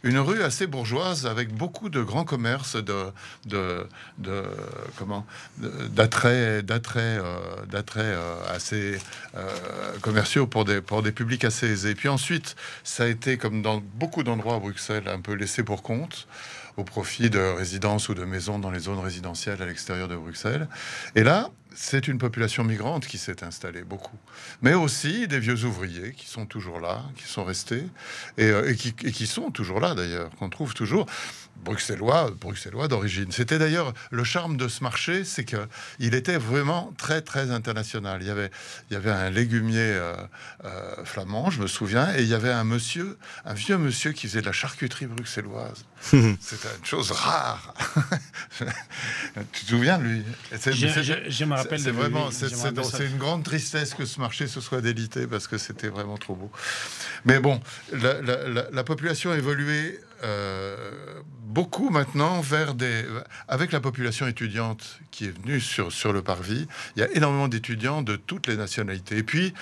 [0.04, 3.88] une, rue assez bourgeoise avec beaucoup de grands commerces, de,
[4.97, 5.26] comment,
[5.58, 8.16] d'attrait, d'attrait, euh, d'attrait
[8.49, 8.97] assez
[10.02, 11.95] commerciaux pour des, pour des publics assez aisés.
[11.95, 15.84] Puis ensuite, ça a été comme dans beaucoup d'endroits à Bruxelles, un peu laissé pour
[15.84, 16.28] compte
[16.78, 20.68] au profit de résidences ou de maisons dans les zones résidentielles à l'extérieur de Bruxelles.
[21.16, 24.18] Et là, c'est une population migrante qui s'est installée beaucoup,
[24.62, 27.84] mais aussi des vieux ouvriers qui sont toujours là, qui sont restés
[28.38, 31.06] et, euh, qui, sont toujours là d'ailleurs, qu'on trouve toujours
[31.64, 33.32] bruxellois, bruxellois d'origine.
[33.32, 35.68] C'était d'ailleurs le charme de ce marché, c'est que
[35.99, 38.22] il était vraiment très très international.
[38.22, 38.51] Il y avait,
[38.89, 40.16] il y avait un légumier euh,
[40.66, 44.28] euh, flamand, je me souviens, et il y avait un monsieur, un vieux monsieur qui
[44.28, 45.86] faisait de la charcuterie bruxelloise.
[46.01, 47.74] C'était une chose rare.
[49.51, 51.80] tu te souviens de lui je, me rappelle.
[51.80, 55.89] C'est vraiment, c'est une grande tristesse que ce marché se soit délité parce que c'était
[55.89, 56.51] vraiment trop beau.
[57.26, 57.62] Mais bon,
[57.93, 58.22] la,
[58.72, 63.06] la population a évolué euh, beaucoup maintenant vers des...
[63.48, 67.48] Avec la population étudiante qui est venue sur, sur le parvis, il y a énormément
[67.48, 69.18] d'étudiants de toutes les nationalités.
[69.18, 69.54] Et puis,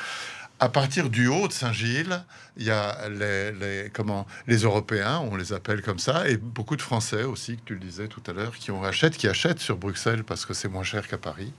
[0.60, 2.24] à partir du haut de Saint-Gilles,
[2.57, 6.76] il y a les, les, comment, les Européens, on les appelle comme ça, et beaucoup
[6.76, 8.72] de Français aussi, que tu le disais tout à l'heure, qui
[9.18, 11.53] qui achètent sur Bruxelles parce que c'est moins cher qu'à Paris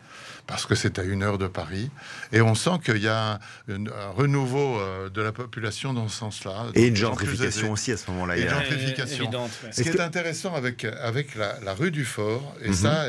[0.51, 1.91] parce que c'est à une heure de Paris.
[2.33, 3.39] Et on sent qu'il y a
[3.69, 3.79] un,
[4.17, 6.67] renouveau euh, de la population dans ce sens-là.
[6.75, 8.37] Et une gentrification aussi à ce moment-là.
[8.37, 9.31] Une gentrification.
[9.71, 12.75] Ce qui est, intéressant avec, avec la, rue du Fort, et mhm.
[12.75, 13.07] ça,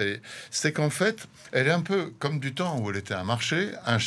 [0.51, 3.71] c'est qu'en fait, elle est un peu comme du temps où elle était un marché,
[3.87, 3.97] un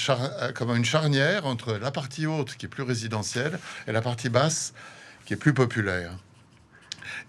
[0.55, 3.59] comme une charnière entre la partie haute qui est plus résidentielle
[3.89, 4.75] et la partie basse
[5.27, 6.13] qui est plus populaire.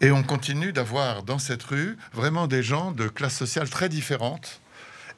[0.02, 4.62] Et on continue d'avoir dans cette rue vraiment des gens de classes sociales très différentes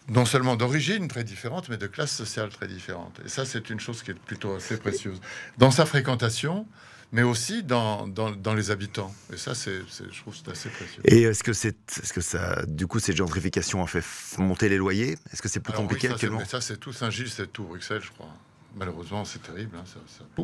[0.10, 3.20] non seulement d'origine très différente, mais de classe sociale très différente.
[3.26, 5.20] Et ça, c'est une chose qui est plutôt assez précieuse.
[5.58, 6.66] Dans sa fréquentation,
[7.12, 9.14] mais aussi dans, dans, les habitants.
[9.34, 11.02] Et ça, c'est, je trouve c'est assez précieux.
[11.06, 14.04] Et est-ce que, c'est, est-ce que ça, du coup, cette gentrification a fait
[14.38, 15.18] monter les loyers?
[15.32, 16.44] Est-ce que c'est plus compliqué actuellement?
[16.46, 18.30] Ça, c'est tout Saint-Gilles, c'est tout Bruxelles, je crois.
[18.76, 19.78] Malheureusement, c'est terrible.
[19.78, 19.84] Hein,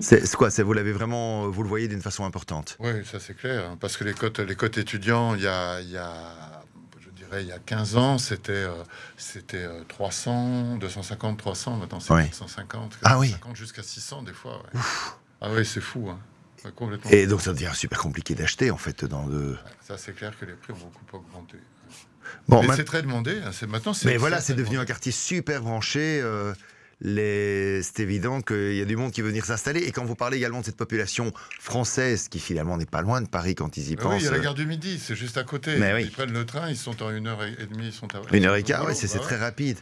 [0.01, 0.49] c'est, quoi?
[0.49, 2.77] C'est, Vous l'avez vraiment, vous le voyez d'une façon importante?
[2.79, 3.69] Oui, ça c'est clair.
[3.69, 6.62] Hein, parce que les cotes, les cotes étudiants, il y a, y a
[7.41, 8.83] il y a 15 ans, c'était euh,
[9.17, 11.77] c'était 300, 250, 300.
[11.77, 13.35] Maintenant, c'est 450, ah, oui.
[13.53, 14.63] jusqu'à 600 des fois.
[15.41, 16.09] Ah oui, c'est fou.
[16.09, 16.19] Hein.
[16.71, 17.11] Complètement.
[17.11, 19.57] Et donc, ça devient super compliqué d'acheter, en fait, dans le...
[19.81, 21.57] Ça, c'est clair que les prix ont beaucoup augmenté.
[22.47, 23.41] Bon, mais c'est très demandé.
[23.43, 23.51] Hein.
[23.51, 23.93] C'est maintenant.
[24.05, 26.21] Mais voilà, c'est devenu un quartier super branché.
[26.21, 26.53] Euh,
[27.01, 29.81] c'est évident qu'il y a du monde qui veut venir s'installer.
[29.81, 33.27] Et quand vous parlez également de cette population française qui finalement n'est pas loin de
[33.27, 34.13] Paris quand ils y pensent.
[34.13, 35.77] Oui, il y a la gare du Midi, c'est juste à côté.
[35.99, 38.21] Ils prennent le train, ils sont en une heure et demie, ils sont à...
[38.35, 39.79] Une heure et quart, oui, c'est très rapide.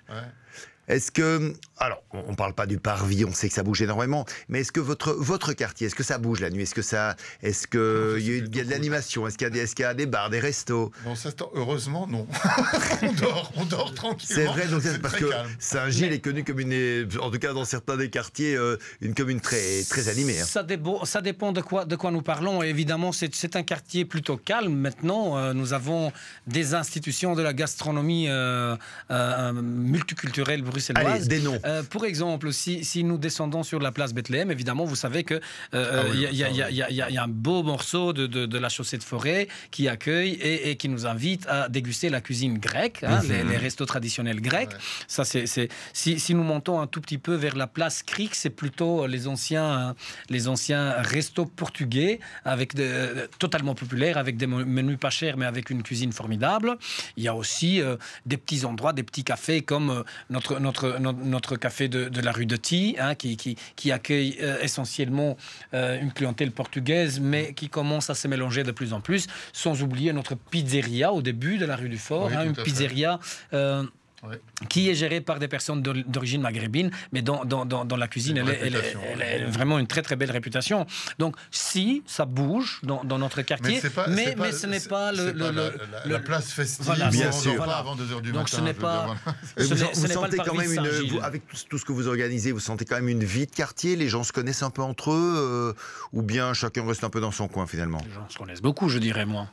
[0.92, 4.26] Est-ce que, alors, on ne parle pas du parvis, on sait que ça bouge énormément,
[4.50, 6.64] mais est-ce que votre, votre quartier, est-ce que ça bouge la nuit?
[6.64, 9.26] Est-ce que ça, est-ce que il y, a de l'animation?
[9.26, 10.92] Est-ce qu'il y, est y, a des bars, des restos?
[11.06, 12.28] Non, ça, heureusement, non.
[13.04, 14.54] on dort, on dort tranquillement.
[14.58, 15.30] C'est vrai, parce que
[15.60, 19.40] Saint-Gilles est connu comme une, en tout cas dans certains des quartiers, euh, une commune
[19.40, 20.42] très, très animée.
[20.42, 20.46] Hein.
[20.46, 22.64] Ça, dépend, ça dépend de quoi, de quoi nous parlons.
[22.64, 24.74] évidemment, c'est un quartier plutôt calme.
[24.74, 26.12] Maintenant, euh, nous avons
[26.48, 28.76] des institutions de la gastronomie euh,
[29.54, 30.64] multiculturelle
[30.96, 31.60] Allez, des noms.
[31.66, 35.40] Euh, pour exemple, si, si, nous descendons sur la place Bethléem, évidemment, vous savez que
[35.74, 40.76] il y, a un beau morceau de, de, la chaussée de forêt qui accueille et,
[40.76, 43.56] qui nous invite à déguster la cuisine grecque, hein, les, mhm.
[43.56, 44.72] restos traditionnels grecs.
[45.08, 45.46] Ça, c'est
[45.94, 49.28] si, si, nous montons un tout petit peu vers la place Cric, c'est plutôt les
[49.28, 49.96] anciens,
[50.30, 55.70] les anciens restos portugais avec de, totalement populaires, avec des menus pas chers, mais avec
[55.70, 56.78] une cuisine formidable.
[57.18, 61.24] Il y a aussi euh, des petits endroits, des petits cafés comme euh, notre notre,
[61.24, 65.38] notre, café de, la rue de Ti, hein, qui, qui, accueille euh, essentiellement
[65.74, 69.84] euh, une clientèle portugaise, mais qui commence à se mélanger de plus en plus, sans
[69.84, 73.20] oublier notre pizzeria au début de la rue du Fort, hein, une pizzeria...
[73.54, 73.84] Euh,
[74.70, 78.76] qui est gérée par des personnes d'origine maghrébine, mais dans, dans, dans, la cuisine, elle,
[78.76, 80.86] est, vraiment une très très belle réputation.
[81.18, 85.32] Donc si ça bouge dans, notre quartier, mais, mais, ce n'est pas, le,
[86.06, 87.58] la, place festive, bien sûr.
[87.58, 89.16] Pas avant 2h du Donc matin, ce n'est pas,
[89.58, 92.86] ce vous, vous sentez quand même une, avec tout, ce que vous organisez, vous sentez
[92.86, 93.96] quand même une vie de quartier.
[93.96, 95.74] Les gens se connaissent un peu entre eux, euh,
[96.14, 98.02] ou bien chacun reste un peu dans son coin finalement.
[98.08, 99.48] Les gens se connaissent beaucoup, je dirais moi.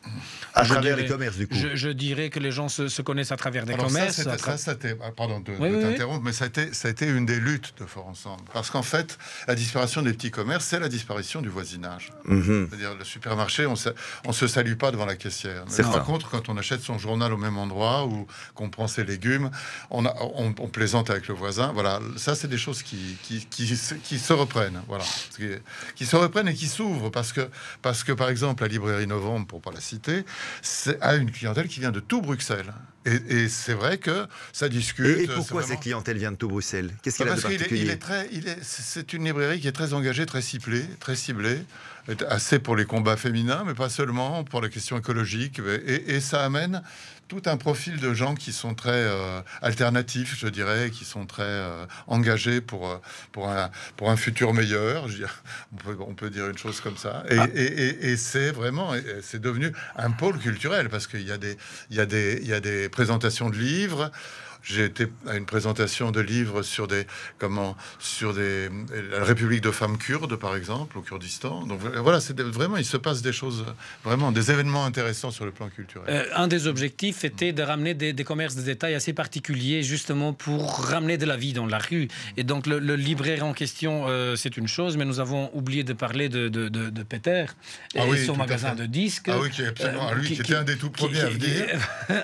[0.55, 1.55] À travers les commerces, du coup.
[1.55, 4.27] Je, dirais que les gens se, connaissent à travers des commerces.
[4.67, 7.87] Ah, pardon de, t'interrompre, mais ça a, été, ça a été une des luttes de
[7.87, 8.43] Fort Ensemble.
[8.53, 12.13] Parce qu'en fait, la disparition des petits commerces, c'est la disparition du voisinage.
[12.25, 12.69] Mhm.
[12.69, 15.65] C'est-à-dire, le supermarché, on ne se salue pas devant la caissière.
[15.77, 19.05] Mais par contre, quand on achète son journal au même endroit ou qu'on prend ses
[19.05, 19.51] légumes,
[19.91, 21.73] on, a, on, plaisante avec le voisin.
[21.73, 24.83] Voilà, ça, c'est des choses qui, qui, qui, se reprennent.
[24.89, 25.05] Voilà,
[25.97, 27.11] qui, se reprennent et qui s'ouvrent.
[27.11, 27.49] Parce que,
[27.83, 30.25] parce que, par exemple, la librairie Novembre, pour pas la citer,
[31.01, 32.73] a une clientèle qui vient de tout Bruxelles.
[33.05, 35.18] Et, c'est vrai que ça discute.
[35.18, 36.90] Et, pourquoi cette clientèle vient de tout Bruxelles?
[37.03, 37.99] Qu'est-ce qu'il a de particulier?
[38.62, 41.59] C'est une librairie qui est très engagée, très ciblée, très ciblée.
[42.28, 45.61] assez pour les combats féminins, mais pas seulement pour la question écologique.
[45.86, 46.82] Et, ça amène
[47.29, 51.43] tout un profil de gens qui sont très euh, alternatifs, je dirais, qui sont très
[51.43, 52.97] euh, engagés pour, euh,
[53.33, 55.09] pour, un, pour un futur meilleur.
[55.09, 55.24] Je
[55.72, 57.22] on, peut, on, peut, dire une chose comme ça.
[57.29, 57.47] Et, ah.
[57.55, 61.57] et, et c'est vraiment, c'est devenu un pôle culturel parce qu'il y, a des,
[61.91, 64.11] il y, a des, il y a des présentations de livres.
[64.69, 67.07] J'ai été à une présentation de livres sur des
[67.39, 68.69] comment sur des
[69.11, 71.64] la République de femmes kurdes par exemple au Kurdistan.
[71.66, 73.64] Donc voilà, c'est vraiment il se passe des choses
[74.05, 76.05] vraiment des événements intéressants sur le plan culturel.
[76.09, 80.85] Euh, un des objectifs était de ramener des, commerces de détail assez particuliers justement pour
[80.85, 82.09] ramener de la vie dans la rue.
[82.37, 85.95] Et donc le, libraire en question euh, c'est une chose, mais nous avons oublié de
[85.95, 87.47] parler de, de, de, Peter
[87.95, 89.31] et ah son magasin de disques.
[89.33, 91.64] Ah oui, qui, absolument, euh, lui, qui, était un des tout premiers à venir.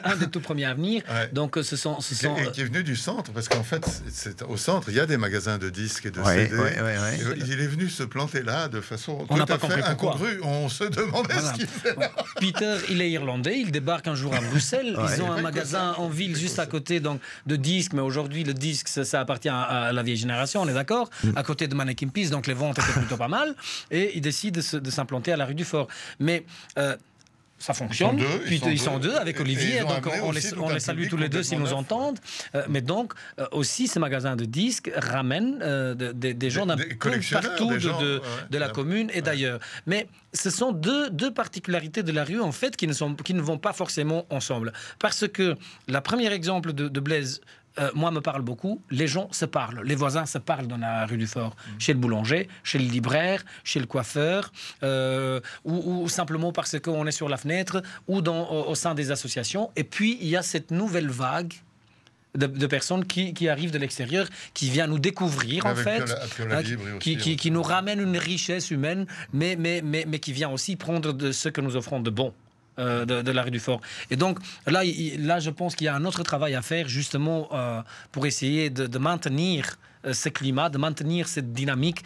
[0.05, 1.03] un des tout premiers à venir.
[1.33, 4.43] Donc ce sont, ce sont et, qui est venu du centre, parce qu'en fait, c'est
[4.43, 6.51] au centre, il y a des magasins de disques et de CD.
[7.47, 10.41] il est venu se planter là de façon on tout à fait incongrue.
[10.43, 11.97] On se demandait ce qu'il fait.
[12.41, 14.97] Peter, il est irlandais, il débarque un jour à Bruxelles.
[15.17, 18.55] Ils ont un magasin en ville juste à côté donc, de disques, mais aujourd'hui, le
[18.55, 21.33] disque, ça, appartient à, la vieille génération, on est d'accord mm.
[21.37, 23.55] À côté de Mannequin Peace, donc les ventes étaient plutôt pas mal.
[23.91, 25.89] Et il décide de s'implanter à la rue du Fort.
[26.19, 26.45] Mais.
[26.79, 26.97] Euh,
[27.65, 28.19] ça fonctionne.
[28.19, 31.17] Ils sont deux, ils, sont deux avec Olivier, donc on les, on les, salue tous
[31.17, 32.19] les deux s'ils nous entendent.
[32.55, 36.85] Euh, mais donc, euh, aussi, ces magasins de disques ramènent euh, des gens d'un peu
[37.33, 39.61] partout de, de, la commune et d'ailleurs.
[39.87, 43.33] Mais ce sont deux, deux, particularités de la rue, en fait, qui ne, sont, qui
[43.33, 44.75] ne vont pas forcément ensemble.
[44.99, 45.57] Parce que
[45.89, 47.41] la première exemple de Blaise,
[47.79, 48.81] euh, moi, me parle beaucoup.
[48.91, 49.83] Les gens se parlent.
[49.85, 51.57] Les voisins se parlent dans la rue du Fort.
[51.57, 51.81] Mm.
[51.81, 54.53] Chez le boulanger, chez le libraire, chez le coiffeur,
[54.83, 59.71] euh, ou, simplement parce qu'on est sur la fenêtre, ou dans, au, sein des associations.
[59.77, 61.55] Et puis, il y a cette nouvelle vague
[62.37, 66.03] de, personnes qui, arrivent de l'extérieur, qui viennent nous découvrir en fait,
[66.51, 66.63] hein,
[66.99, 71.13] qui, qui, nous ramène une richesse humaine, mais, mais, mais, mais qui vient aussi prendre
[71.13, 72.35] de ce que nous offrons de bon.
[72.81, 73.81] Euh, de, la rue du Fort.
[74.11, 74.83] Et donc là,
[75.19, 78.69] là je pense qu'il y a un autre travail à faire justement euh, pour essayer
[78.69, 82.03] de, maintenir euh, ce climat, de maintenir cette dynamique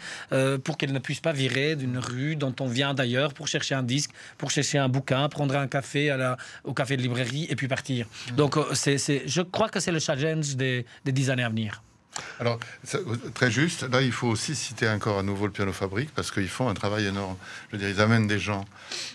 [0.63, 3.81] pour qu'elle ne puisse pas virer d'une rue dont on vient d'ailleurs pour chercher un
[3.81, 7.55] disque, pour chercher un bouquin, prendre un café à la, au café de librairie et
[7.55, 8.05] puis partir.
[8.05, 8.35] Mmh.
[8.35, 11.81] Donc c'est, je crois que c'est le challenge des, des dix années à venir.
[12.39, 12.59] Alors,
[13.33, 16.49] très juste, là, il faut aussi citer encore à nouveau le Piano Fabrique parce qu'ils
[16.49, 17.35] font un travail énorme.
[17.67, 18.65] Je veux dire, ils amènent des gens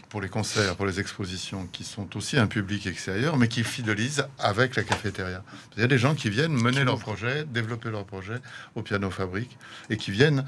[0.09, 4.27] pour les concerts, pour les expositions, qui sont aussi un public extérieur, mais qui fidélisent
[4.39, 5.43] avec la cafétéria.
[5.77, 8.37] Il y a des gens qui viennent mener leur projet, développer leur projet
[8.75, 9.57] au Piano Fabrique
[9.91, 10.45] et qui viennent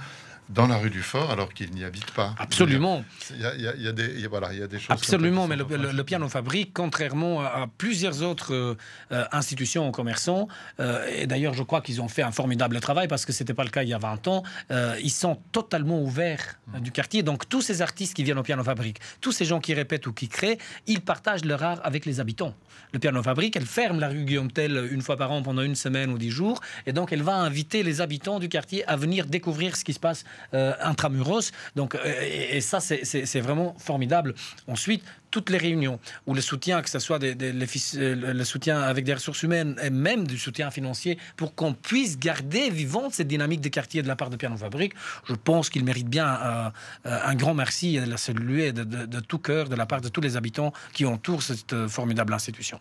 [0.48, 2.34] dans la rue du Fort alors qu'il n'y habite pas.
[2.38, 3.04] Absolument.
[3.30, 4.90] Il y a, il y a, des, voilà, il y a des choses.
[4.90, 11.26] Absolument, mais le, piano fabrique, contrairement à, plusieurs autres euh, institutions ou commerçants, euh, et
[11.26, 13.70] d'ailleurs je crois qu'ils ont fait un formidable travail parce que ce n'était pas le
[13.70, 17.22] cas il y a 20 ans, euh, ils sont totalement ouverts du quartier.
[17.22, 20.12] Donc tous ces artistes qui viennent au piano fabrique, tous ces gens qui répètent ou
[20.12, 22.54] qui créent, ils partagent leur art avec les habitants.
[22.92, 25.74] Le piano fabrique, elle ferme la rue Guillaume Tell une fois par an pendant une
[25.74, 29.26] semaine ou dix jours, et donc elle va inviter les habitants du quartier à venir
[29.26, 30.24] découvrir ce qui se passe
[30.54, 31.52] euh, intramuros.
[31.74, 34.34] Donc, euh, et, ça, c'est vraiment formidable.
[34.68, 39.14] Ensuite, toutes les réunions où le soutien, que ce soit euh, le soutien avec des
[39.14, 43.70] ressources humaines et même du soutien financier, pour qu'on puisse garder vivante cette dynamique des
[43.70, 44.94] quartiers de la part de Piano Fabrique,
[45.28, 46.72] je pense qu'il mérite bien
[47.04, 50.20] un grand merci et la saluer de, de, tout cœur de la part de tous
[50.20, 52.80] les habitants qui entourent cette formidable institution.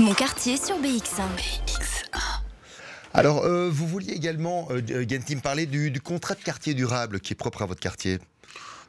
[0.00, 1.95] Mon quartier sur BX1.
[3.16, 3.18] BX1.
[3.18, 7.36] Alors, euh, vous vouliez également, euh, Gentim, parler du, contrat de quartier durable qui est
[7.36, 8.18] propre à votre quartier.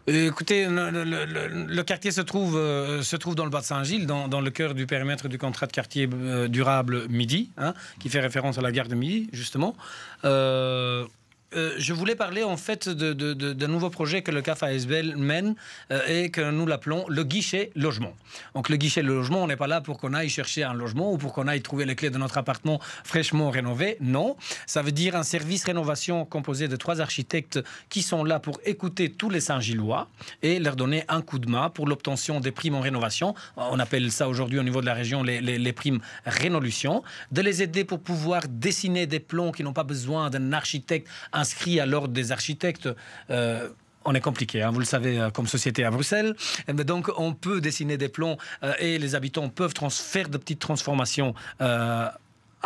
[0.09, 4.49] Euh, écoutez, le, quartier se trouve, se trouve dans le bas de Saint-Gilles, dans, le
[4.51, 6.07] cœur du périmètre du contrat de quartier
[6.47, 9.75] durable Midi, hein, qui fait référence à la gare de Midi, justement.
[10.23, 11.05] Euh,
[11.53, 15.55] je voulais parler en fait d'un nouveau projet que le CAF ASBL mène
[15.91, 18.13] euh, et que nous l'appelons le guichet logement.
[18.53, 21.17] Donc le guichet logement, on n'est pas là pour qu'on aille chercher un logement ou
[21.17, 23.97] pour qu'on aille trouver les clés de notre appartement fraîchement rénové.
[24.01, 24.35] Non,
[24.65, 29.11] ça veut dire un service rénovation composé de trois architectes qui sont là pour écouter
[29.11, 30.09] tous les Saint-Gillois
[30.41, 33.35] et leur donner un coup de main pour l'obtention des primes en rénovation.
[33.55, 37.03] On appelle ça aujourd'hui au niveau de la région les primes rénolution.
[37.31, 41.07] De les aider pour pouvoir dessiner des plans qui n'ont pas besoin d'un architecte
[41.37, 42.89] inscrit à l'ordre des architectes.
[43.29, 43.69] Euh,
[44.05, 46.35] on est compliqué, hein, vous le savez, euh, comme société à Bruxelles.
[46.73, 50.59] Mais donc, on peut dessiner des plans euh, et les habitants peuvent faire de petites
[50.59, 51.33] transformations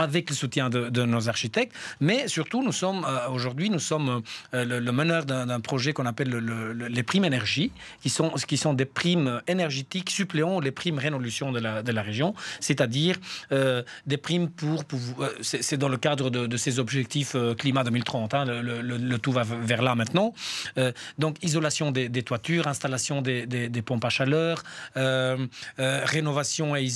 [0.02, 1.74] avec le soutien de, nos architectes.
[2.00, 4.22] Mais surtout, nous sommes aujourd'hui, nous sommes
[4.54, 6.30] le, meneur d'un projet qu'on appelle
[6.90, 7.72] les primes énergie,
[8.02, 12.02] qui sont, qui sont des primes énergétiques suppléant les primes révolution de la, de la
[12.02, 13.18] région, c'est-à-dire
[13.52, 14.84] des primes pour,
[15.42, 18.34] c'est dans le cadre de, ces objectifs climat 2030.
[18.34, 20.34] Hein, le, tout va vers là maintenant.
[21.18, 24.64] donc isolation des, toitures, installation des, des, pompes à chaleur,
[25.78, 26.88] rénovation et,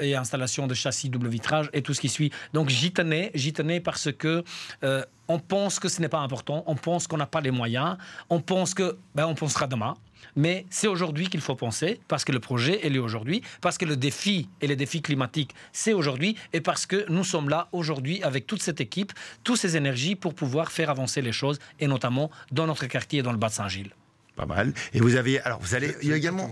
[0.00, 2.30] et installation de châssis double vitrage et tout ce qui suit.
[2.52, 4.44] Donc j'y tenais, j'y tenais parce que
[4.82, 7.96] euh, on pense que ce n'est pas important, on pense qu'on n'a pas les moyens,
[8.30, 9.94] on pense que ben, on pensera demain.
[10.36, 13.84] Mais c'est aujourd'hui qu'il faut penser, parce que le projet est là aujourd'hui, parce que
[13.84, 18.22] le défi et les défis climatiques, c'est aujourd'hui, et parce que nous sommes là aujourd'hui
[18.22, 19.12] avec toute cette équipe,
[19.44, 23.32] toutes ces énergies pour pouvoir faire avancer les choses, et notamment dans notre quartier, dans
[23.32, 23.90] le bas de Saint-Gilles.
[24.34, 24.72] Pas mal.
[24.92, 25.40] Et vous avez.
[25.42, 25.94] Alors, vous allez.
[26.02, 26.50] Il y a également.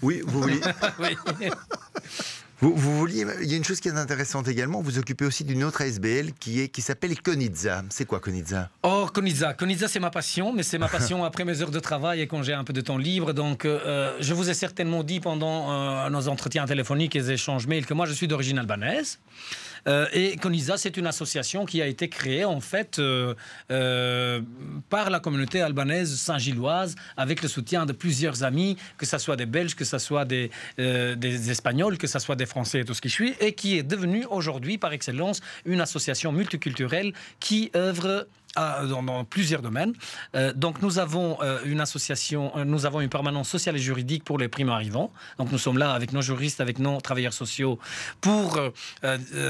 [0.00, 0.60] oui, vous voulez.
[1.00, 1.16] oui.
[2.62, 5.64] Vous, vouliez, il y a une chose qui est intéressante également, vous occupez aussi d'une
[5.64, 7.82] autre ASBL qui, est, qui s'appelle Konitza.
[7.88, 9.54] C'est quoi Konitza Oh, Konitza.
[9.54, 12.42] Konitza, c'est ma passion, mais c'est ma passion après mes heures de travail et quand
[12.42, 13.32] j'ai un peu de temps libre.
[13.32, 17.86] Donc, euh, je vous ai certainement dit pendant euh, nos entretiens téléphoniques et échanges mails
[17.86, 19.18] que moi, je suis d'origine albanaise.
[19.86, 23.34] Euh, et Konisa, c'est une association qui a été créée en fait euh,
[23.70, 24.40] euh,
[24.88, 29.46] par la communauté albanaise saint-gilloise avec le soutien de plusieurs amis, que ce soit des
[29.46, 33.00] Belges, que ce soit des, des Espagnols, que ce soit des Français et tout ce
[33.00, 38.26] qui suit, et qui est devenue aujourd'hui par excellence une association multiculturelle qui œuvre
[38.56, 39.94] dans, plusieurs domaines.
[40.34, 44.24] Euh, donc nous avons euh, une association, euh, nous avons une permanence sociale et juridique
[44.24, 45.12] pour les primo arrivants.
[45.38, 47.78] Donc nous sommes là avec nos juristes, avec nos travailleurs sociaux
[48.20, 48.58] pour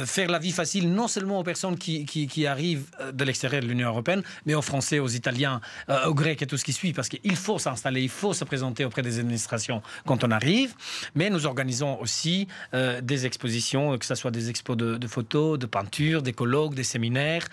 [0.05, 4.23] faire la vie facile non seulement aux personnes qui, arrivent de l'extérieur de l'Union européenne,
[4.47, 5.61] mais aux Français, aux Italiens,
[6.07, 8.85] aux Grecs et tout ce qui suit, parce qu'il faut s'installer, il faut se présenter
[8.85, 10.75] auprès des administrations quand on arrive.
[11.15, 16.23] Mais nous organisons aussi des expositions, que ce soit des expos de, photos, de peinture,
[16.23, 17.47] des colloques, des séminaires,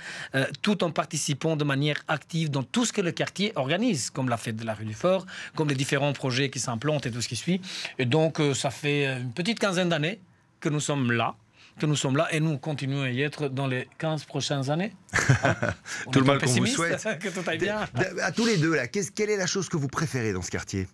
[0.62, 4.38] tout en participant de manière active dans tout ce que le quartier organise, comme la
[4.38, 5.26] fête de la rue du Fort,
[5.56, 7.62] comme les différents projets qui s'implantent et tout ce qui suit.
[8.00, 10.20] Et donc, euh, ça fait une petite quinzaine d'années
[10.60, 11.36] que nous sommes là
[11.80, 14.94] que nous sommes là et nous continuons à y être dans les 15 prochaines années.
[16.12, 17.04] tout le mal qu'on vous souhaite.
[17.20, 17.86] que tout aille bien.
[18.24, 20.88] À tous les deux, là, quelle est la chose que vous préférez dans ce quartier?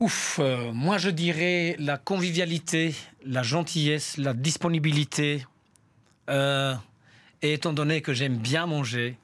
[0.00, 2.94] Ouf, euh, moi je dirais la convivialité,
[3.24, 5.46] la gentillesse, la disponibilité,
[6.28, 6.74] euh,
[7.42, 9.16] et étant donné que j'aime bien manger,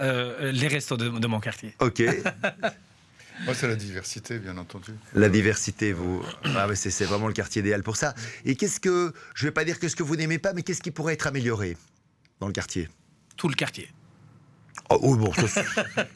[0.00, 1.74] euh, les restos de, mon quartier.
[1.80, 2.02] Ok.
[3.44, 4.92] Moi, c'est la diversité, bien entendu.
[5.14, 6.24] La diversité, vous.
[6.44, 8.14] Ah, c'est vraiment le quartier idéal pour ça.
[8.44, 9.12] Et qu'est-ce que.
[9.34, 11.14] Je ne vais pas dire que ce que vous n'aimez pas, mais qu'est-ce qui pourrait
[11.14, 11.76] être amélioré
[12.40, 12.88] dans le quartier?
[13.36, 13.88] Tout le quartier.
[14.90, 15.30] Oh, oh, bon,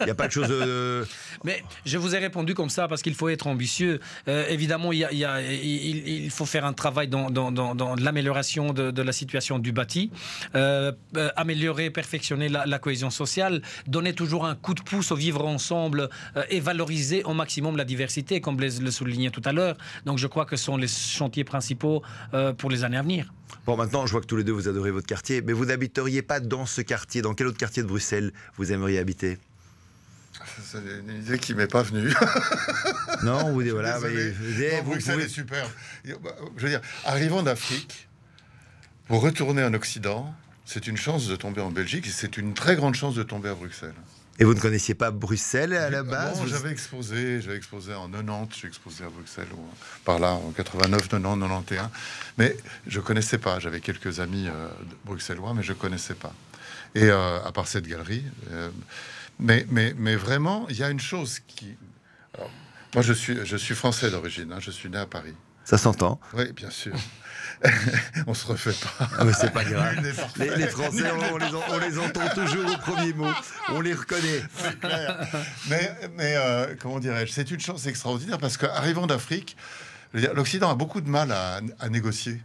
[0.00, 0.46] il n'y a pas de chose.
[0.50, 1.04] Euh,
[1.44, 4.00] Mais je vous ai répondu comme ça parce qu'il faut être ambitieux.
[4.28, 10.10] Euh, évidemment, il, faut faire un travail dans, l'amélioration de, la situation du bâti,
[10.54, 10.92] euh,
[11.36, 16.08] améliorer, perfectionner la, cohésion sociale, donner toujours un coup de pouce au vivre ensemble
[16.48, 19.76] et valoriser au maximum la diversité, comme Blaise le soulignait tout à l'heure.
[20.06, 22.02] Donc, je crois que ce sont les chantiers principaux
[22.56, 23.32] pour les années à venir.
[23.66, 26.22] Bon, maintenant, je vois que tous les deux, vous adorez votre quartier, mais vous n'habiteriez
[26.22, 27.22] pas dans ce quartier.
[27.22, 29.38] Dans quel autre quartier de Bruxelles vous aimeriez habiter?
[30.64, 32.12] C'est une idée qui m'est pas venue.
[33.22, 34.00] non, vous dites voilà.
[34.84, 35.68] Bruxelles est super.
[36.22, 38.08] Bah, je veux dire, arrivant d'Afrique,
[39.06, 40.34] pour retourner en Occident,
[40.64, 43.50] c'est une chance de tomber en Belgique et c'est une très grande chance de tomber
[43.50, 43.94] à Bruxelles.
[44.38, 48.08] Et vous ne connaissiez pas Bruxelles à la base Non, j'avais exposé, j'avais exposé en
[48.08, 49.48] 90, j'ai exposé à Bruxelles
[50.04, 51.90] par là en 89, 90, 91,
[52.38, 52.56] mais
[52.86, 53.58] je connaissais pas.
[53.60, 54.68] J'avais quelques amis euh,
[55.04, 56.32] bruxellois, mais je connaissais pas.
[56.94, 58.70] Et euh, à part cette galerie, euh,
[59.38, 61.76] mais, mais, mais vraiment, il y a une chose qui.
[62.94, 64.52] moi, je suis, je suis français d'origine.
[64.52, 65.34] Hein, je suis né à Paris.
[65.64, 66.18] Ça s'entend.
[66.34, 66.94] Oui, bien sûr.
[68.26, 69.08] on se refait pas.
[69.18, 69.96] Ah, mais c'est pas grave.
[70.02, 73.30] Les, Français, on, les, entend toujours au premier mot.
[73.68, 74.42] On les reconnaît.
[75.68, 77.32] Mais, mais euh, comment dirais-je?
[77.32, 79.56] C'est une chance extraordinaire parce qu'arrivant d'Afrique,
[80.12, 82.40] l'Occident a beaucoup de mal à, négocier.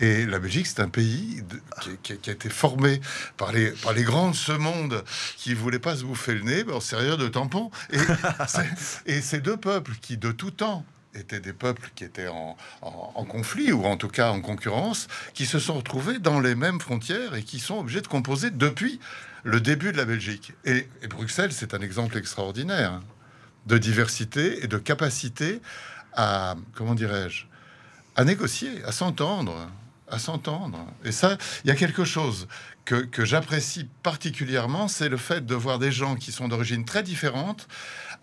[0.00, 1.42] et la Belgique, c'est un pays
[2.02, 3.00] qui, a été formé
[3.36, 5.04] par les, par les grands de ce monde
[5.36, 7.70] qui ne voulaient pas se bouffer le nez, en sérieux de tampon.
[7.92, 7.98] Et,
[9.16, 10.84] et ces deux peuples qui, de tout temps,
[11.16, 12.56] étaient des peuples qui étaient en,
[13.28, 17.34] conflit ou en tout cas en concurrence, qui se sont retrouvés dans les mêmes frontières
[17.34, 19.00] et qui sont obligés de composer depuis
[19.42, 20.52] le début de la Belgique.
[20.64, 23.00] Et, Bruxelles, c'est un exemple extraordinaire
[23.66, 25.60] de diversité et de capacité
[26.12, 27.44] à, comment dirais-je,
[28.14, 29.68] à négocier, à s'entendre.
[30.08, 30.86] à s'entendre.
[31.04, 32.46] Et ça, il y a quelque chose
[32.84, 37.02] que, que j'apprécie particulièrement, c'est le fait de voir des gens qui sont d'origine très
[37.02, 37.66] différente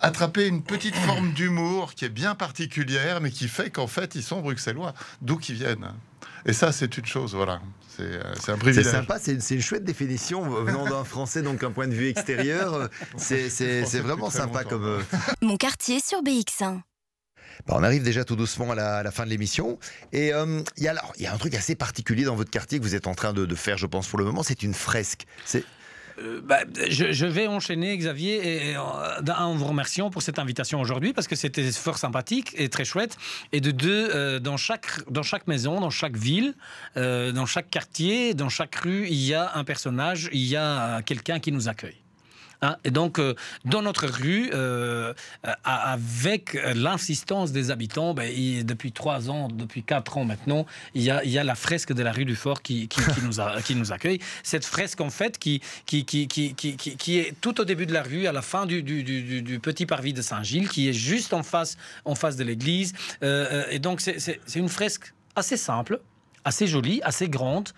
[0.03, 4.21] attraper une petite forme d'humour qui est bien particulière, mais qui fait qu'en fait, ils
[4.21, 5.93] sont bruxellois, d'où qu'ils viennent.
[6.45, 7.61] Et ça, c'est une chose, voilà.
[7.87, 8.85] C'est euh, un privilège.
[8.85, 12.89] C'est sympa, c'est une, chouette définition venant d'un Français, donc un point de vue extérieur.
[13.17, 14.83] C'est vraiment sympa comme.
[14.83, 15.01] Euh,
[15.41, 16.81] Mon quartier sur BX1.
[17.67, 19.77] Bah, on arrive déjà tout doucement à la, fin de l'émission.
[20.11, 23.07] Et euh, il y, a un truc assez particulier dans votre quartier que vous êtes
[23.07, 24.43] en train de, de faire, je pense, pour le moment.
[24.43, 25.25] C'est une fresque.
[25.45, 25.63] C'est
[26.19, 26.59] euh, bah,
[26.89, 31.71] je, vais enchaîner, Xavier, et, en vous remerciant pour cette invitation aujourd'hui, parce que c'était
[31.71, 33.17] fort sympathique et très chouette.
[33.51, 36.55] Et de deux, euh, dans, chaque, dans chaque maison, dans chaque ville,
[36.97, 41.01] euh, dans chaque quartier, dans chaque rue, il y a un personnage, il y a
[41.01, 42.02] quelqu'un qui nous accueille.
[42.63, 42.77] Hein.
[42.85, 43.35] et donc, euh,
[43.65, 45.13] dans notre rue, euh,
[45.65, 48.31] avec l'insistance des habitants, ben,
[48.63, 51.91] depuis trois ans, depuis quatre ans maintenant, il y, a, il y a la fresque
[51.91, 54.19] de la rue du Fort qui, qui, nous, a, qui nous accueille.
[54.43, 55.61] Cette fresque, en fait, qui,
[55.91, 60.13] est tout au début de la rue, à la fin du, du, du, petit parvis
[60.13, 62.93] de Saint-Gilles, qui est juste en face, en face de l'église.
[63.23, 65.99] Euh, et donc, c'est une fresque assez simple,
[66.45, 67.69] assez jolie, assez grande,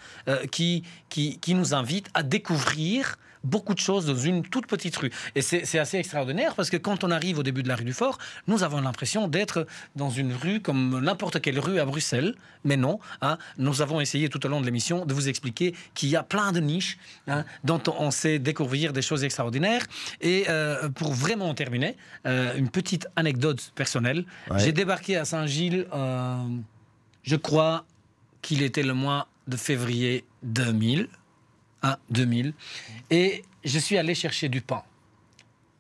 [0.51, 5.12] qui, qui, qui, nous invite à découvrir beaucoup de choses dans une toute petite rue.
[5.36, 7.93] Et c'est assez extraordinaire parce que quand on arrive au début de la rue du
[7.93, 8.18] Fort,
[8.48, 9.66] nous avons l'impression d'être
[9.96, 12.36] dans une rue comme n'importe quelle rue à Bruxelles.
[12.64, 16.10] Mais non, hein, nous avons essayé tout au long de l'émission de vous expliquer qu'il
[16.10, 19.86] y a plein de niches hein, dont on sait découvrir des choses extraordinaires.
[20.22, 24.26] Et euh, pour vraiment terminer, euh, une petite anecdote personnelle.
[24.58, 26.38] J'ai débarqué à Saint-Gilles, euh,
[27.24, 27.86] je crois
[28.41, 31.08] qu'il était le mois de février 2000.
[32.09, 32.53] 2000.
[33.09, 34.83] Et je suis allé chercher du pain.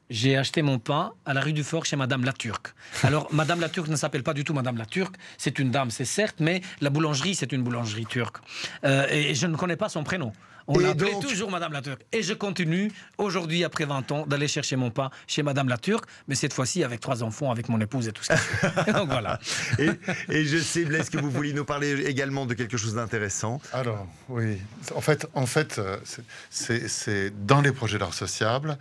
[0.09, 2.75] J'ai acheté mon pain à la rue du Fort chez Madame la Turque.
[3.01, 5.15] Alors, Madame la Turque ne s'appelle pas du tout Madame la Turque.
[5.37, 8.37] C'est une dame, c'est certes, mais la boulangerie, c'est une boulangerie turque.
[8.83, 10.31] Euh, et je ne connais pas son prénom.
[10.67, 12.05] On l'appelait toujours Madame la Turque.
[12.11, 16.05] Et je continue, aujourd'hui, après 20 ans, d'aller chercher mon pain chez Madame la Turque,
[16.27, 18.35] mais cette fois-ci avec trois enfants, avec mon épouse et tout ça.
[18.93, 19.39] Donc voilà.
[19.79, 19.89] Et,
[20.29, 23.61] et, je sais, Blaise, que vous vouliez nous parler également de quelque chose d'intéressant.
[23.73, 24.57] Alors, oui.
[24.95, 25.97] En fait, en fait euh,
[26.49, 28.77] c'est dans les projets d'art sociable.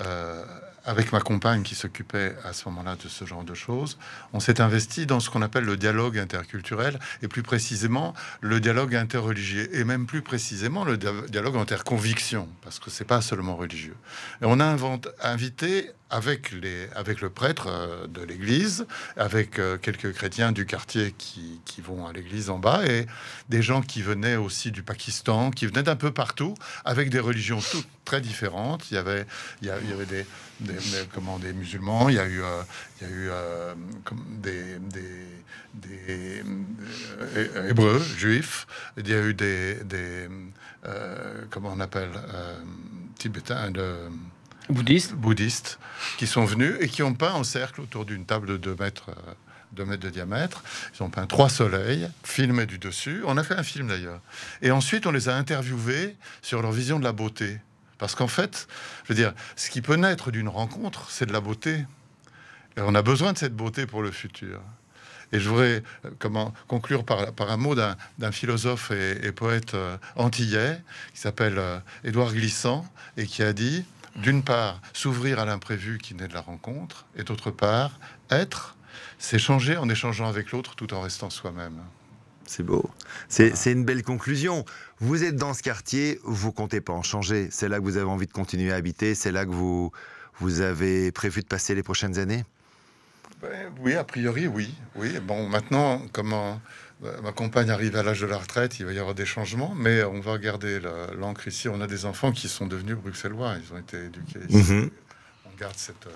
[0.00, 0.44] Euh,
[0.86, 3.98] avec ma compagne qui s'occupait à ce moment-là de ce genre de choses,
[4.32, 8.94] on s'est investi dans ce qu'on appelle le dialogue interculturel et plus précisément le dialogue
[8.94, 13.96] interreligieux et même plus précisément le dialogue interconviction parce que c'est pas seulement religieux.
[14.40, 14.76] Et on a
[15.22, 21.14] invité avec, les, avec le prêtre euh, de l'église, avec euh, quelques chrétiens du quartier
[21.18, 23.06] qui, qui vont à l'église en bas, et
[23.48, 27.60] des gens qui venaient aussi du Pakistan, qui venaient d'un peu partout, avec des religions
[27.60, 28.90] toutes très différentes.
[28.90, 29.26] Il y avait,
[29.62, 30.24] il y, avait des,
[30.60, 30.75] des,
[31.12, 32.62] comment, des musulmans, il y a eu, euh,
[33.00, 33.30] il y a eu
[34.04, 36.42] comme des, des,
[37.68, 38.66] hébreux, juifs,
[38.96, 40.28] il y a eu des, des
[41.50, 42.10] comment on appelle,
[43.18, 43.94] tibétains, de
[44.68, 45.14] bouddhistes.
[45.14, 45.78] bouddhistes
[46.18, 49.10] qui sont venus et qui ont peint en cercle autour d'une table de 2 mètres,
[49.10, 50.62] euh, mètres de diamètre.
[50.94, 53.22] Ils ont peint trois soleils, filmé du dessus.
[53.26, 54.20] On a fait un film d'ailleurs.
[54.62, 57.58] Et ensuite, on les a interviewés sur leur vision de la beauté.
[57.98, 58.68] Parce qu'en fait,
[59.04, 61.84] je veux dire, ce qui peut naître d'une rencontre, c'est de la beauté.
[62.76, 64.60] Et on a besoin de cette beauté pour le futur.
[65.32, 69.96] Et je voudrais euh, comment, conclure par, par un mot d'un philosophe et, poète euh,
[70.14, 70.80] antillais
[71.12, 71.60] qui s'appelle
[72.04, 72.86] Édouard Glissant
[73.16, 73.84] et qui a dit
[74.16, 77.98] d'une part, s'ouvrir à l'imprévu qui naît de la rencontre, et d'autre part,
[78.30, 78.76] être,
[79.18, 81.82] c'est changer en échangeant avec l'autre tout en restant soi-même.
[82.46, 82.88] C'est beau.
[83.28, 84.64] C'est une belle conclusion.
[85.00, 87.48] Vous êtes dans ce quartier, vous comptez pas en changer.
[87.50, 89.14] C'est là que vous avez envie de continuer à habiter.
[89.14, 89.90] C'est là que vous,
[90.38, 92.44] vous avez prévu de passer les prochaines années?
[93.42, 94.74] Ben, Oui, a priori, oui.
[94.94, 95.18] oui.
[95.20, 96.60] Bon, maintenant, comment
[97.00, 99.74] bah, ma compagne arrive à l'âge de la retraite, il va y avoir des changements,
[99.74, 100.80] mais on va garder
[101.18, 101.68] l'encre ici.
[101.68, 104.72] On a des enfants qui sont devenus bruxellois, ils ont été éduqués ici.
[104.72, 104.90] Mhm.
[105.44, 106.06] On garde cette,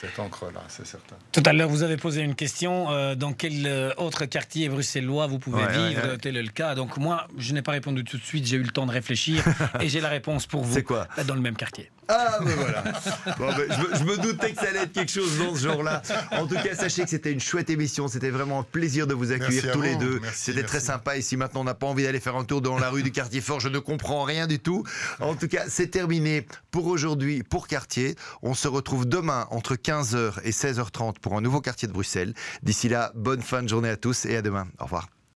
[0.00, 1.16] cette encre-là, c'est certain.
[1.32, 2.90] Tout à l'heure, vous avez posé une question.
[2.90, 6.74] Euh, dans quel euh, autre quartier bruxellois vous pouvez vivre Tel est le cas.
[6.74, 8.46] Donc moi, je n'ai pas répondu tout de suite.
[8.46, 9.42] J'ai eu le temps de réfléchir
[9.80, 10.74] et j'ai la réponse pour vous.
[10.74, 11.90] C'est quoi Dans le même quartier.
[12.10, 12.82] Ah, ben voilà.
[12.82, 12.94] Ben,
[13.98, 16.00] je, me, doutais que ça allait être quelque chose dans ce genre-là.
[16.32, 18.08] En tout cas, sachez que c'était une chouette émission.
[18.08, 20.20] C'était vraiment un plaisir de vous accueillir tous les deux.
[20.32, 21.18] C'était très sympa.
[21.18, 23.12] Et si maintenant on n'a pas envie d'aller faire un tour dans la rue du
[23.12, 24.84] quartier fort, je ne comprends rien du tout.
[25.20, 28.16] En tout cas, c'est terminé pour aujourd'hui, pour Quartier.
[28.42, 32.34] On se retrouve demain entre 15h et 16h30 pour un nouveau quartier de Bruxelles.
[32.62, 34.66] D'ici là, bonne fin de journée à tous et à demain.
[34.78, 35.17] Au revoir.